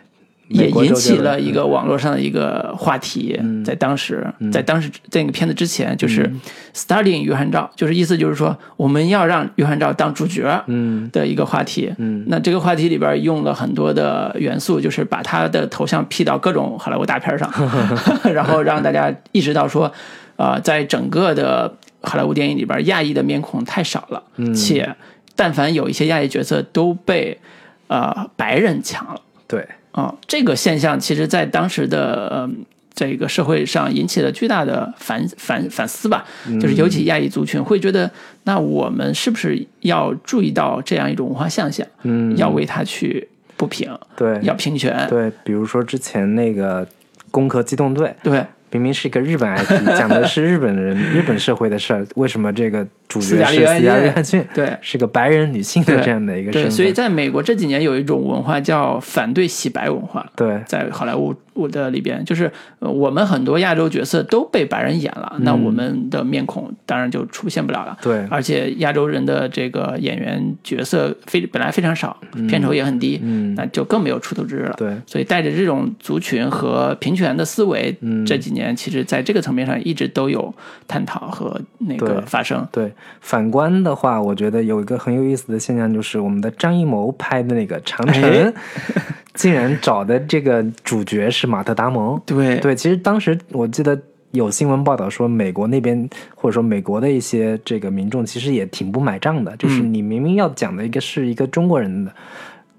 [0.47, 6.29] 也引起了一个网络上的一个话题，在当时，在当时在那个片子之前，就是
[6.73, 11.09] starting 约翰照，就是意思就是说，我们要让约翰照当主角，嗯。
[11.11, 11.93] 的一个话题。
[11.97, 17.51] 嗯，那这个话题里边用了很多的元素，就是把他的头像 P 到各种好莱坞大片上，
[18.33, 19.91] 然后让大家意识到说，
[20.35, 24.53] 啊，在整个的好莱坞电影里边，亚裔的面孔太少了，嗯。
[24.53, 24.95] 且
[25.35, 27.39] 但凡有一些亚裔角色都被
[27.87, 29.21] 呃白人抢了。
[29.47, 29.65] 对，
[30.01, 32.49] 啊、这个现象其实在当时的呃
[32.93, 36.59] 这个社会上引起了巨大的反反反思吧，嗯。
[36.59, 38.09] 就是尤其亚裔族群会觉得，
[38.43, 46.85] 那我们是不是要注意到这样一种文化现象，嗯，要为它去不平，对要平权，对，比如说之前那个
[47.31, 54.45] 《攻壳机动队》，对明明是一个日本 IP， 讲的是日本人、日本社会的事儿，为什么这个主角是斯嘉丽约翰逊？
[54.53, 56.71] 对是个白人女性的这样的一个身对，份。
[56.71, 67.97] 所以在美国这几年有一种文化叫反对洗白文化，对在好莱坞我的里边，就是呃我们很多亚洲角色都被白人演了，那我们的面孔当然就出现不了了。
[68.01, 72.15] 对而且亚洲人的这个演员角色非本来非常少，
[72.47, 74.75] 片酬也很低，嗯那就更没有出头之日了。
[74.77, 80.53] 对所以带着这种族群和平权的思维，嗯这几年其实在这个层面上一直都有
[80.87, 82.67] 探讨和那个发生。
[82.71, 88.53] 对，反观的话，我觉得有一个很有意思的现象，就是我们的张艺谋拍的那个《长城》哎。
[89.33, 92.19] 竟然找的这个主角是马特·达蒙。
[92.25, 92.57] 对。
[92.57, 93.95] 对，其实当时我记得
[94.31, 99.93] 有新闻报道说，美国那边或者说美国的一些这个民众其实也挺不买账的，就是嗯。
[99.93, 102.11] 你明明要讲的一个是一个中国人的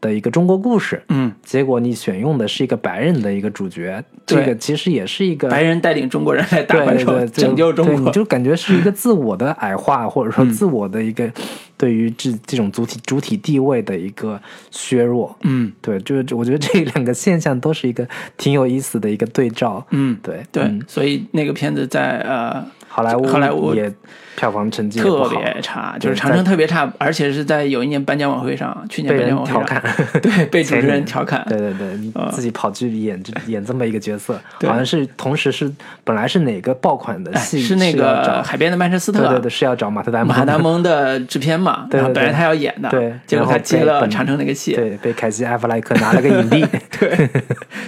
[0.00, 7.96] 的一个中国故事，嗯，结果你选用的是一个白人的一个主角，这个其实也是一个白人带领中国人来打怪兽， 拯救中国。
[7.96, 10.50] 对你就感觉是一个自我的矮化， 或者说嗯。
[10.50, 11.30] 自我的一个
[11.76, 15.36] 对于这这种主体主体地位的一个削弱。
[15.42, 15.72] 嗯。
[15.80, 18.06] 对，就是我觉得这两个现象都是一个
[18.36, 19.84] 挺有意思的一个对照。
[19.90, 20.82] 嗯，对对，嗯。
[20.86, 23.92] 所以那个片子在呃好莱坞好莱坞也
[24.38, 30.20] 票房成绩特，别差，就是长城特别差，而且是在有一年颁奖晚会上，去年被人颁奖晚会调上，侃。
[30.22, 34.70] 对，被主持人调侃，对对对，自己跑去演这 演这么一个角色，对。
[34.70, 35.68] 好像是同时是
[36.04, 42.00] 本来是哪个爆款的哎，戏是那个海边的曼彻斯特，对对对是要找马特·达蒙马达蒙的制片嘛， 对对对。
[42.00, 46.64] 然后本来他要演的，对结果他接了长城那个戏，对被凯西·艾弗莱克拿了个影帝。
[47.00, 47.28] 对，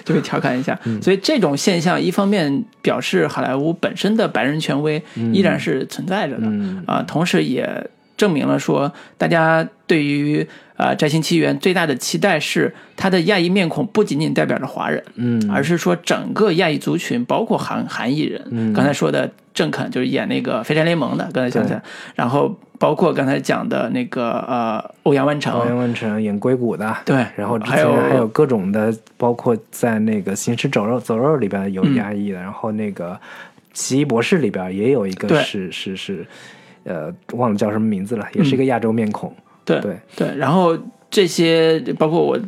[0.04, 0.76] 就会调侃一下。
[0.82, 1.00] 嗯。
[1.00, 5.00] 所以这种现象，一方面表示好莱坞本身的白人权威
[5.32, 6.82] 依然是存在着的，嗯。
[6.86, 10.46] 啊，同时也证明了说，大家对于
[10.76, 18.42] 呃《摘星奇缘》最大的期待是，他的亚裔面孔不仅仅代表着华人，嗯，而是说整个亚裔族群，包括韩韩裔人。
[18.50, 18.72] 嗯。
[18.72, 21.82] 刚才说的郑肯就是演那个《飞山联盟》的，刚才想起来，
[22.14, 31.94] 然后包括刚才讲的那个呃欧阳万成，欧阳万成演硅谷的，对，然后之还有前还有各种的，包括在那个《行尸走肉走肉》里边有嗯。
[31.96, 33.12] 压抑的，然后那个
[33.72, 35.42] 《奇异博士》里边也有一个对。
[35.42, 36.26] 是是是，
[36.84, 39.34] 呃，忘了叫什么名字了，也是一个亚洲面孔。
[39.64, 39.98] 对对。
[40.16, 40.76] 对，然后
[41.10, 42.38] 这些包括我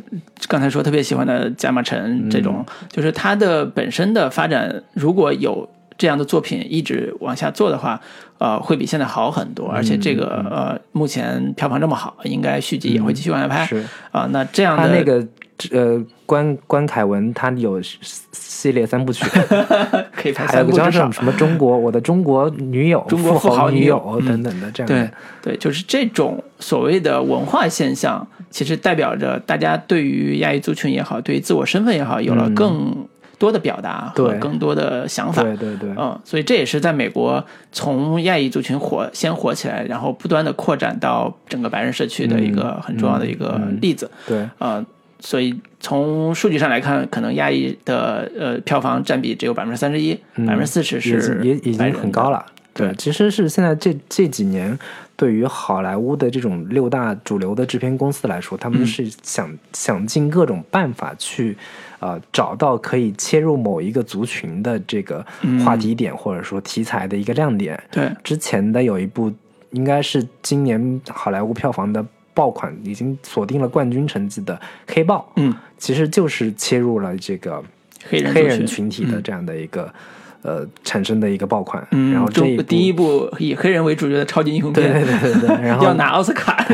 [0.47, 8.01] 刚才说特别喜欢的贾马陈这种，就是他的本身的发展，如果有这样的作品一直往下做的话，
[8.39, 9.67] 呃，会比现在好很多。
[9.67, 13.85] 而且这个呃，目前票房这么好，应该续集也会继续往下拍是。
[14.11, 15.25] 啊、那这样的那个
[15.71, 19.25] 呃关关凯文他有系列三部曲，
[20.15, 20.83] 可以拍三部什。
[21.05, 25.11] 么什么中国我的中国女友、中国富豪豪女女友嗯等等的这样对的。
[25.41, 33.05] 对，就是这种所谓的文化现象，其实代表着大家对于亚裔族群也好，对于自我身份也好，有了更
[33.37, 35.43] 多的表达和更多的想法。
[35.43, 37.43] 对对对，嗯，所以这也是在美国
[37.73, 44.09] 从亚裔族群火先火起来，然后不断的扩展到整个白人社区的一个很重要的一个例子。
[44.25, 44.83] 对呃，
[45.25, 50.13] 所以从数据上来看，可能亚裔的呃票房占比只有百分之三十一，
[50.45, 51.93] 百分之四十是也已经。
[51.93, 52.45] 很高了。
[52.73, 54.77] 对，其实是现在这这几年，
[55.15, 61.55] 对于好莱坞的这种六大主流的制片公司来说，他嗯们是想、想尽各种办法去，
[61.99, 65.25] 呃，找到可以切入某一个族群的这个
[65.63, 67.81] 话题点，或者说题材的一个亮点。
[67.91, 69.31] 对，之前的有一部，
[69.69, 74.55] 应该是今年好莱坞票房的爆款，已经锁定了冠军成绩的
[74.93, 77.63] 《黑豹》，嗯，其实就是切入了这个
[78.07, 79.93] 黑人黑人群群体的这样的一个、
[80.41, 81.85] 呃产生的一个爆款。
[81.91, 86.65] 嗯，然后这第一部以黑人为主角的超级英雄对片，对对对对，然后要拿奥斯卡。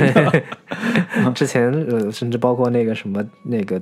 [1.36, 3.82] 之前呃，甚至包括那个什么那个。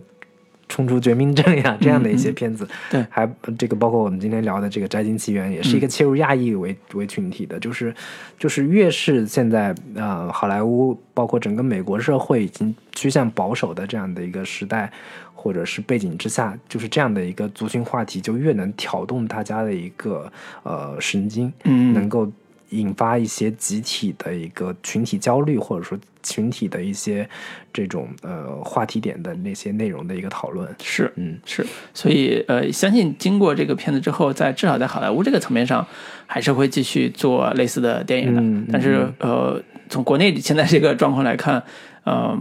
[0.77, 3.01] 冲出绝命镇呀，这样的一些片子，嗯对。
[3.01, 3.27] 嗯还
[3.57, 7.91] 这个包括我们今天聊的这个《摘金奇缘》，也是一个切入亚裔为、为群体的，就是
[8.37, 14.91] 就是越是现在呃好莱坞，包括整个美国社会已经趋向保守的这样的一个时代
[15.33, 20.31] 或者是背景之下，就是这样的一个族群话题，就越能挑动大家的一个
[20.61, 21.91] 呃神经，嗯。
[21.93, 22.31] 能够
[22.69, 27.27] 引发一些集体的一个群体焦虑，或者说群体的一些
[27.71, 30.67] 这种呃话题点的那些内容的一个讨论。
[30.83, 35.85] 是，嗯，是，所以呃，相信经过这个片子之后，在至少在好莱坞这个层面上，
[36.25, 38.67] 还是会继续做类似的电影的。
[38.71, 41.63] 但是呃，从国内现在这个状况来看，
[42.07, 42.39] 呃，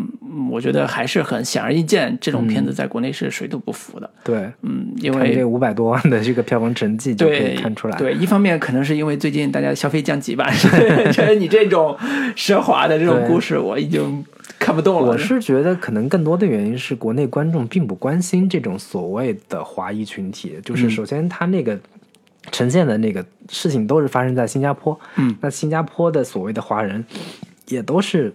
[0.48, 4.09] 我觉得还是很显而易见，这种片子在国内是水土不服的。
[4.22, 7.98] 对，嗯，因为这为五百多万的这个票房成绩就可以看出来。
[7.98, 10.48] 对，一方面可能是因为最近大家消费降级吧，
[11.10, 11.97] 觉得你这种
[12.36, 14.24] 奢华的这种故事，我已经
[14.56, 15.09] 看不动了。
[15.09, 21.76] 我 是觉得可能更多的原因是国内观众并不关心这种所谓的华裔群体，就是嗯首先他那个
[22.52, 27.05] 呈现的那个事情都是发生在新加坡，嗯，那新加坡的所谓的华人
[27.66, 28.32] 也都是。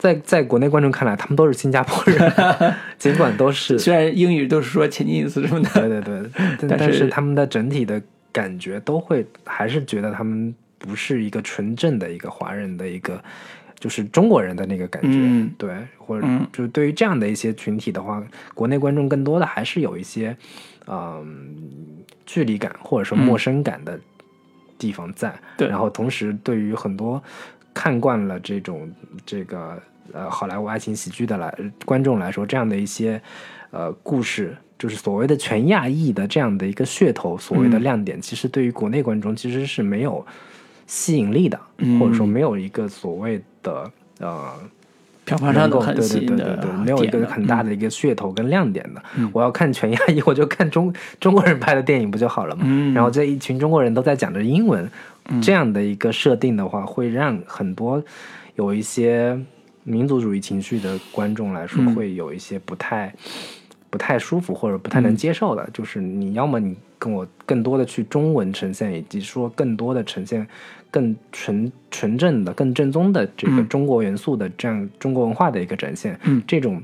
[0.00, 2.32] 在在国内观众看来，他们都是新加坡人，
[2.98, 3.78] 尽管都是。
[3.78, 6.30] 虽然英语都是说前进隐私什么的，对对对，
[6.66, 8.00] 但但是他们的整体的
[8.32, 13.22] 感觉都会还是觉得他们不是一个纯正的一个华人的一个，
[13.78, 15.52] 就是中国人的那个感觉，嗯。
[15.58, 16.46] 对，或者嗯。
[16.50, 18.24] 就是对于这样的一些群体的话，
[18.54, 20.34] 国内观众更多的还是有一些
[20.86, 21.54] 嗯
[22.24, 24.00] 距离感或者说陌生感的
[24.78, 25.68] 地方在，嗯对。
[25.68, 27.22] 然后同时对于很多
[27.74, 28.90] 看惯了这种
[29.26, 29.80] 这个
[30.12, 31.54] 呃好莱坞爱情喜剧的来
[31.84, 33.20] 观众来说，这样的一些
[33.70, 40.24] 呃故事，就是所谓的全亚裔的这样的一个噱头，所谓的嗯亮点，其实对于国内观众其实是没有
[40.86, 44.52] 吸引力的，嗯或者说没有一个所谓的呃。
[45.22, 49.00] 票房上的很对对对吸引的对对，没有一个很大的一个噱头跟亮点的。
[49.16, 52.62] 嗯我要看全亚裔，我就看中中国人拍的电影不就好了嘛？
[52.66, 54.90] 嗯然后这一群中国人都在讲着英文，
[55.40, 58.02] 这样的一个设定的话，会让很多
[58.56, 59.38] 有一些
[59.84, 63.12] 民族主义情绪的观众来说，嗯会有一些不太
[63.88, 65.68] 不太舒服或者不太能接受的。
[65.72, 70.46] 就是你要么你跟我更多的去中文呈现，以及说更多的呈现
[70.90, 76.18] 更纯纯正的、更正宗的这个嗯中国元素的这样中国文化的一个展现。
[76.24, 76.82] 嗯这种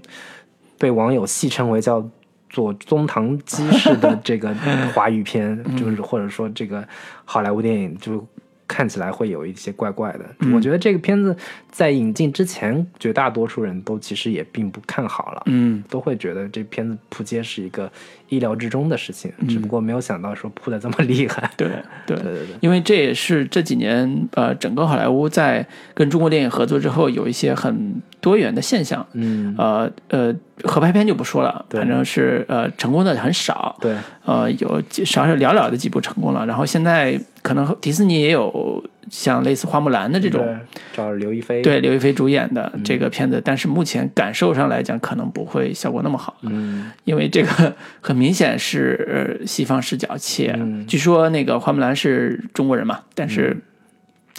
[0.79, 2.09] 被网友戏称为叫
[2.49, 4.55] 做中堂基式的这个
[4.95, 6.87] 华语片，嗯就是或者说这个
[7.25, 8.27] 好莱坞电影，就
[8.69, 10.25] 看起来会有一些怪怪的。
[10.41, 11.37] 嗯我觉得这个片子
[11.71, 15.43] 在引进之前，绝大多数人都其实也并不看好了。
[15.47, 17.91] 嗯都会觉得这片子扑街是一个
[18.29, 21.51] 意料之中的事情，嗯只不过没有想到说扑的这么厉害。
[21.57, 29.07] 对对对对对，因为这也是这几年呃，整个好莱坞在跟中国电影合作之后，有一些很多元的现象。
[29.13, 30.35] 嗯，呃呃，
[30.65, 33.77] 合拍片就不说了，反正是呃成功的很少。
[33.81, 33.95] 对，
[34.25, 40.57] 呃，有几少少寥寥的几部成功了，然后现在可能迪士尼也有像类似花木兰的这种对
[40.97, 46.91] 找刘亦菲，，对刘亦菲主演的这个片子，但是目前感受上来讲，可能不会效果那么好，嗯。
[47.05, 50.85] 因为这个很明显是呃西方视角，且嗯。
[50.89, 53.57] 据说那个花木兰是中国人嘛，但是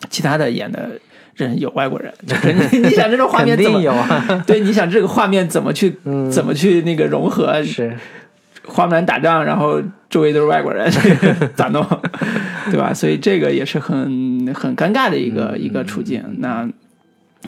[0.09, 0.99] 其他的演的
[1.45, 7.61] 人有外国人，就是你你想这种画面怎么 定有啊， 对，你想这个画面怎么去、嗯怎么去那个融合？
[7.63, 7.95] 是，
[8.65, 10.91] 花木兰打仗，然后周围都是外国人，
[11.55, 11.85] 咋弄？
[12.71, 12.93] 对吧？
[12.93, 16.23] 所以这个也是很很尴尬的一个、嗯一个处境。
[16.39, 16.67] 那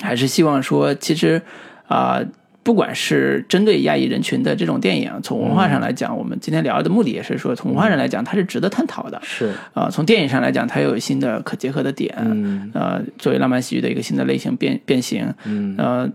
[0.02, 1.42] 还是希望说，其实
[1.88, 2.22] 啊、
[2.62, 9.20] 不管是针对亚裔人群的这种电影，从文化上来讲，我们今天聊的目的也是说，从文化上来讲，它是值得探讨的。
[9.24, 12.14] 是，啊、从电影上来讲，它有新的可结合的点。
[12.20, 16.10] 嗯呃，作为浪漫喜剧的一个新的类型变变形，嗯呃，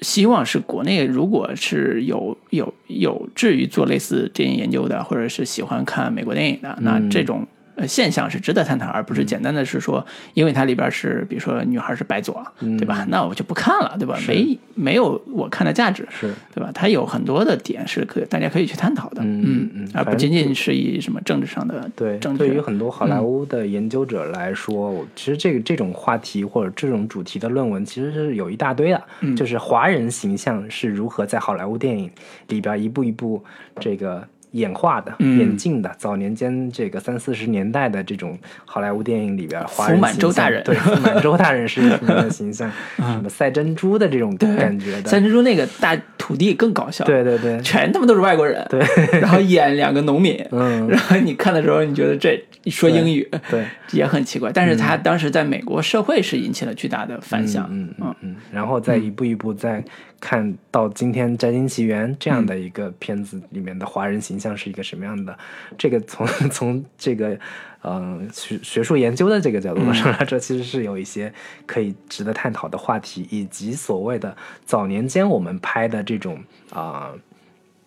[0.00, 7.46] 希望是国内如果是有有有志于做类似电影研究的，或者是喜欢看美国电影的，那嗯这种。
[7.76, 13.06] 呃，现象是值得探讨，而不是简单的是说，因为它里边是，比如说女孩是白左，嗯对吧？
[13.10, 14.18] 那我就不看了，对吧？
[14.26, 16.70] 没没有我看的价值，是，对吧？
[16.72, 32.10] 它有很多的点是可大家可以去探讨的，嗯嗯嗯而不仅仅是以什么政治上的对，对于很多好莱坞的研究者来说，我其实这个这种话题或者这种主题的论文其实是有一大堆的，嗯就是华人形象是如何在好莱坞电影
[32.48, 33.44] 里边一步一步
[33.78, 34.26] 这个。
[34.56, 35.38] 演化的、嗯。
[35.38, 40.62] 演进的，早年间这个三四十年代的这种好莱坞电影里边，华人福满洲大人。
[40.64, 42.70] 对福满洲大人是什么样的形象？
[42.96, 47.60] 什么赛珍珠的这种感觉的，赛珍珠那个大土地更搞笑，对对对。
[47.60, 48.80] 全他妈都是外国人，对，
[49.20, 59.84] 然后演两个农民，嗯，然后你看的时候，你觉得这说英语对，也很奇怪，但是他当时在美国社会是引起了巨大的反响，嗯嗯嗯，然后再一步一步再
[60.20, 65.38] 看到今天《摘金奇缘》这样的一个片子里面的华人形象是一个什么样的，
[65.76, 67.38] 这个从 从这个
[67.82, 71.32] 呃学学术研究的这个角度上来说，其实是有一些
[71.66, 77.12] 可以值得探讨的话题，以及所谓的早年间我们拍的这种啊。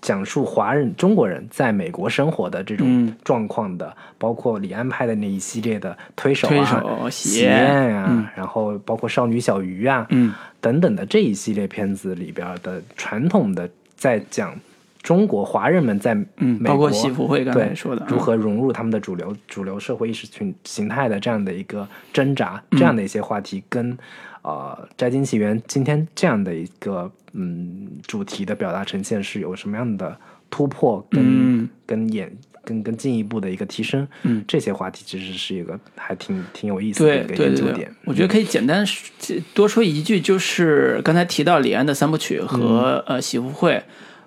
[0.01, 3.15] 讲述华人、中国人在美国生活的这种嗯。
[3.23, 8.25] 状况的，包括李安拍的那一系列的推手啊、推手喜喜宴啊，嗯。
[8.35, 10.33] 然后包括少女小鱼啊，嗯。
[10.61, 14.53] 等等的这一系列片子里边的传统的在讲
[15.01, 23.97] 中国华人们在嗯，美国包括喜福会刚才对说的，如嗯何融入他们的主流主流社会意识群形态的这样的一个挣扎，嗯这样的一些话题跟
[24.41, 30.17] 呃《摘金奇缘》今天这样的一个嗯主题的表达呈现是有什么样的
[30.49, 32.31] 突破跟、嗯跟演
[32.63, 34.07] 跟跟进一步的一个提升？
[34.23, 43.81] 嗯这些话题其实是一个还挺挺有意思的一个对对对研究点。，我觉得可以简单说多说一句，就是刚才提到李安的三部曲和、嗯呃喜福会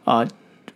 [0.04, 0.26] 啊、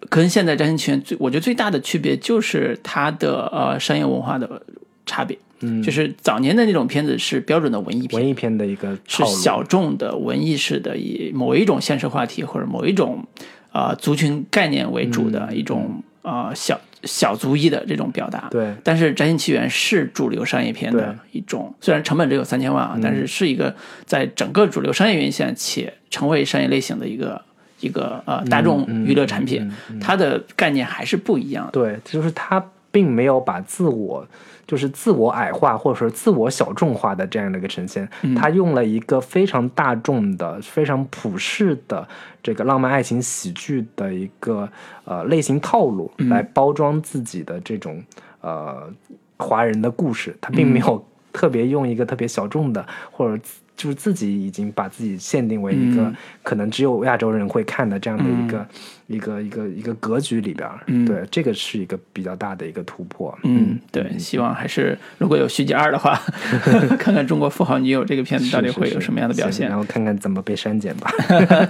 [0.08, 4.62] 跟现在《摘星奇缘》最我觉得最大的区别就是它的呃商业文化的
[5.06, 5.38] 差别。
[5.60, 8.94] 嗯，就是早年的那种片子是标准的文艺片，文艺片的一个。
[9.08, 13.24] 是小众的文艺式的，以某一种现实话题或者某一种
[13.72, 18.48] 啊、呃族群概念为主的一种啊、呃小小族裔的这种表达。
[18.50, 23.74] 对但是《摘星奇缘》是主流商业片的一种，虽然成本只有三千万啊，但是是一个
[24.04, 27.40] 在整个主流商业院线且成为商业类型的一个
[27.80, 31.72] 一个呃大众娱乐产品，它的概念还是不一样的。
[31.72, 34.26] 对，就是它并没有把自我
[34.66, 42.06] 就是自我矮化或者说自我小众化的这样的一个呈现，他用了一个非常大众的、非常普世的
[42.42, 44.68] 这个浪漫爱情喜剧的一个
[45.04, 48.02] 呃类型套路来包装自己的这种
[48.40, 48.92] 呃
[49.36, 53.42] 华人的故事，他并没有特别用一个特别小众的或者。
[53.76, 58.66] 就是自己已经把自己限定为一个嗯可能只有亚洲人会看的这样的一个、
[59.06, 63.36] 一个一个一个格局里边儿，嗯对，这个是一个比较大的一个突破。
[63.44, 66.18] 嗯，对，希望还是如果有续集二的话，
[66.98, 69.76] 看看《中国富豪女友》这个片子到底会有什么样的表现行然。
[69.76, 71.10] 后看看怎么被删减吧。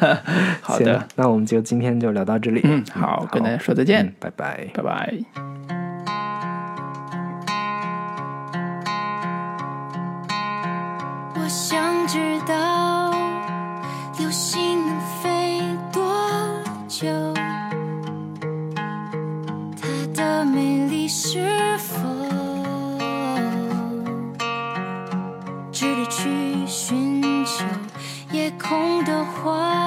[0.62, 2.60] 好的行，那我们就今天就聊到这里。
[2.64, 4.68] 嗯，好，跟大家说再见嗯，拜拜。
[4.72, 5.14] 拜拜。
[11.34, 13.10] 我想不知道
[14.16, 15.60] 流星能飞
[15.92, 16.00] 多
[16.86, 17.08] 久，
[20.14, 21.42] 它的美丽是
[21.78, 21.98] 否
[25.72, 27.64] 值得去寻求？
[28.30, 29.85] 夜空的花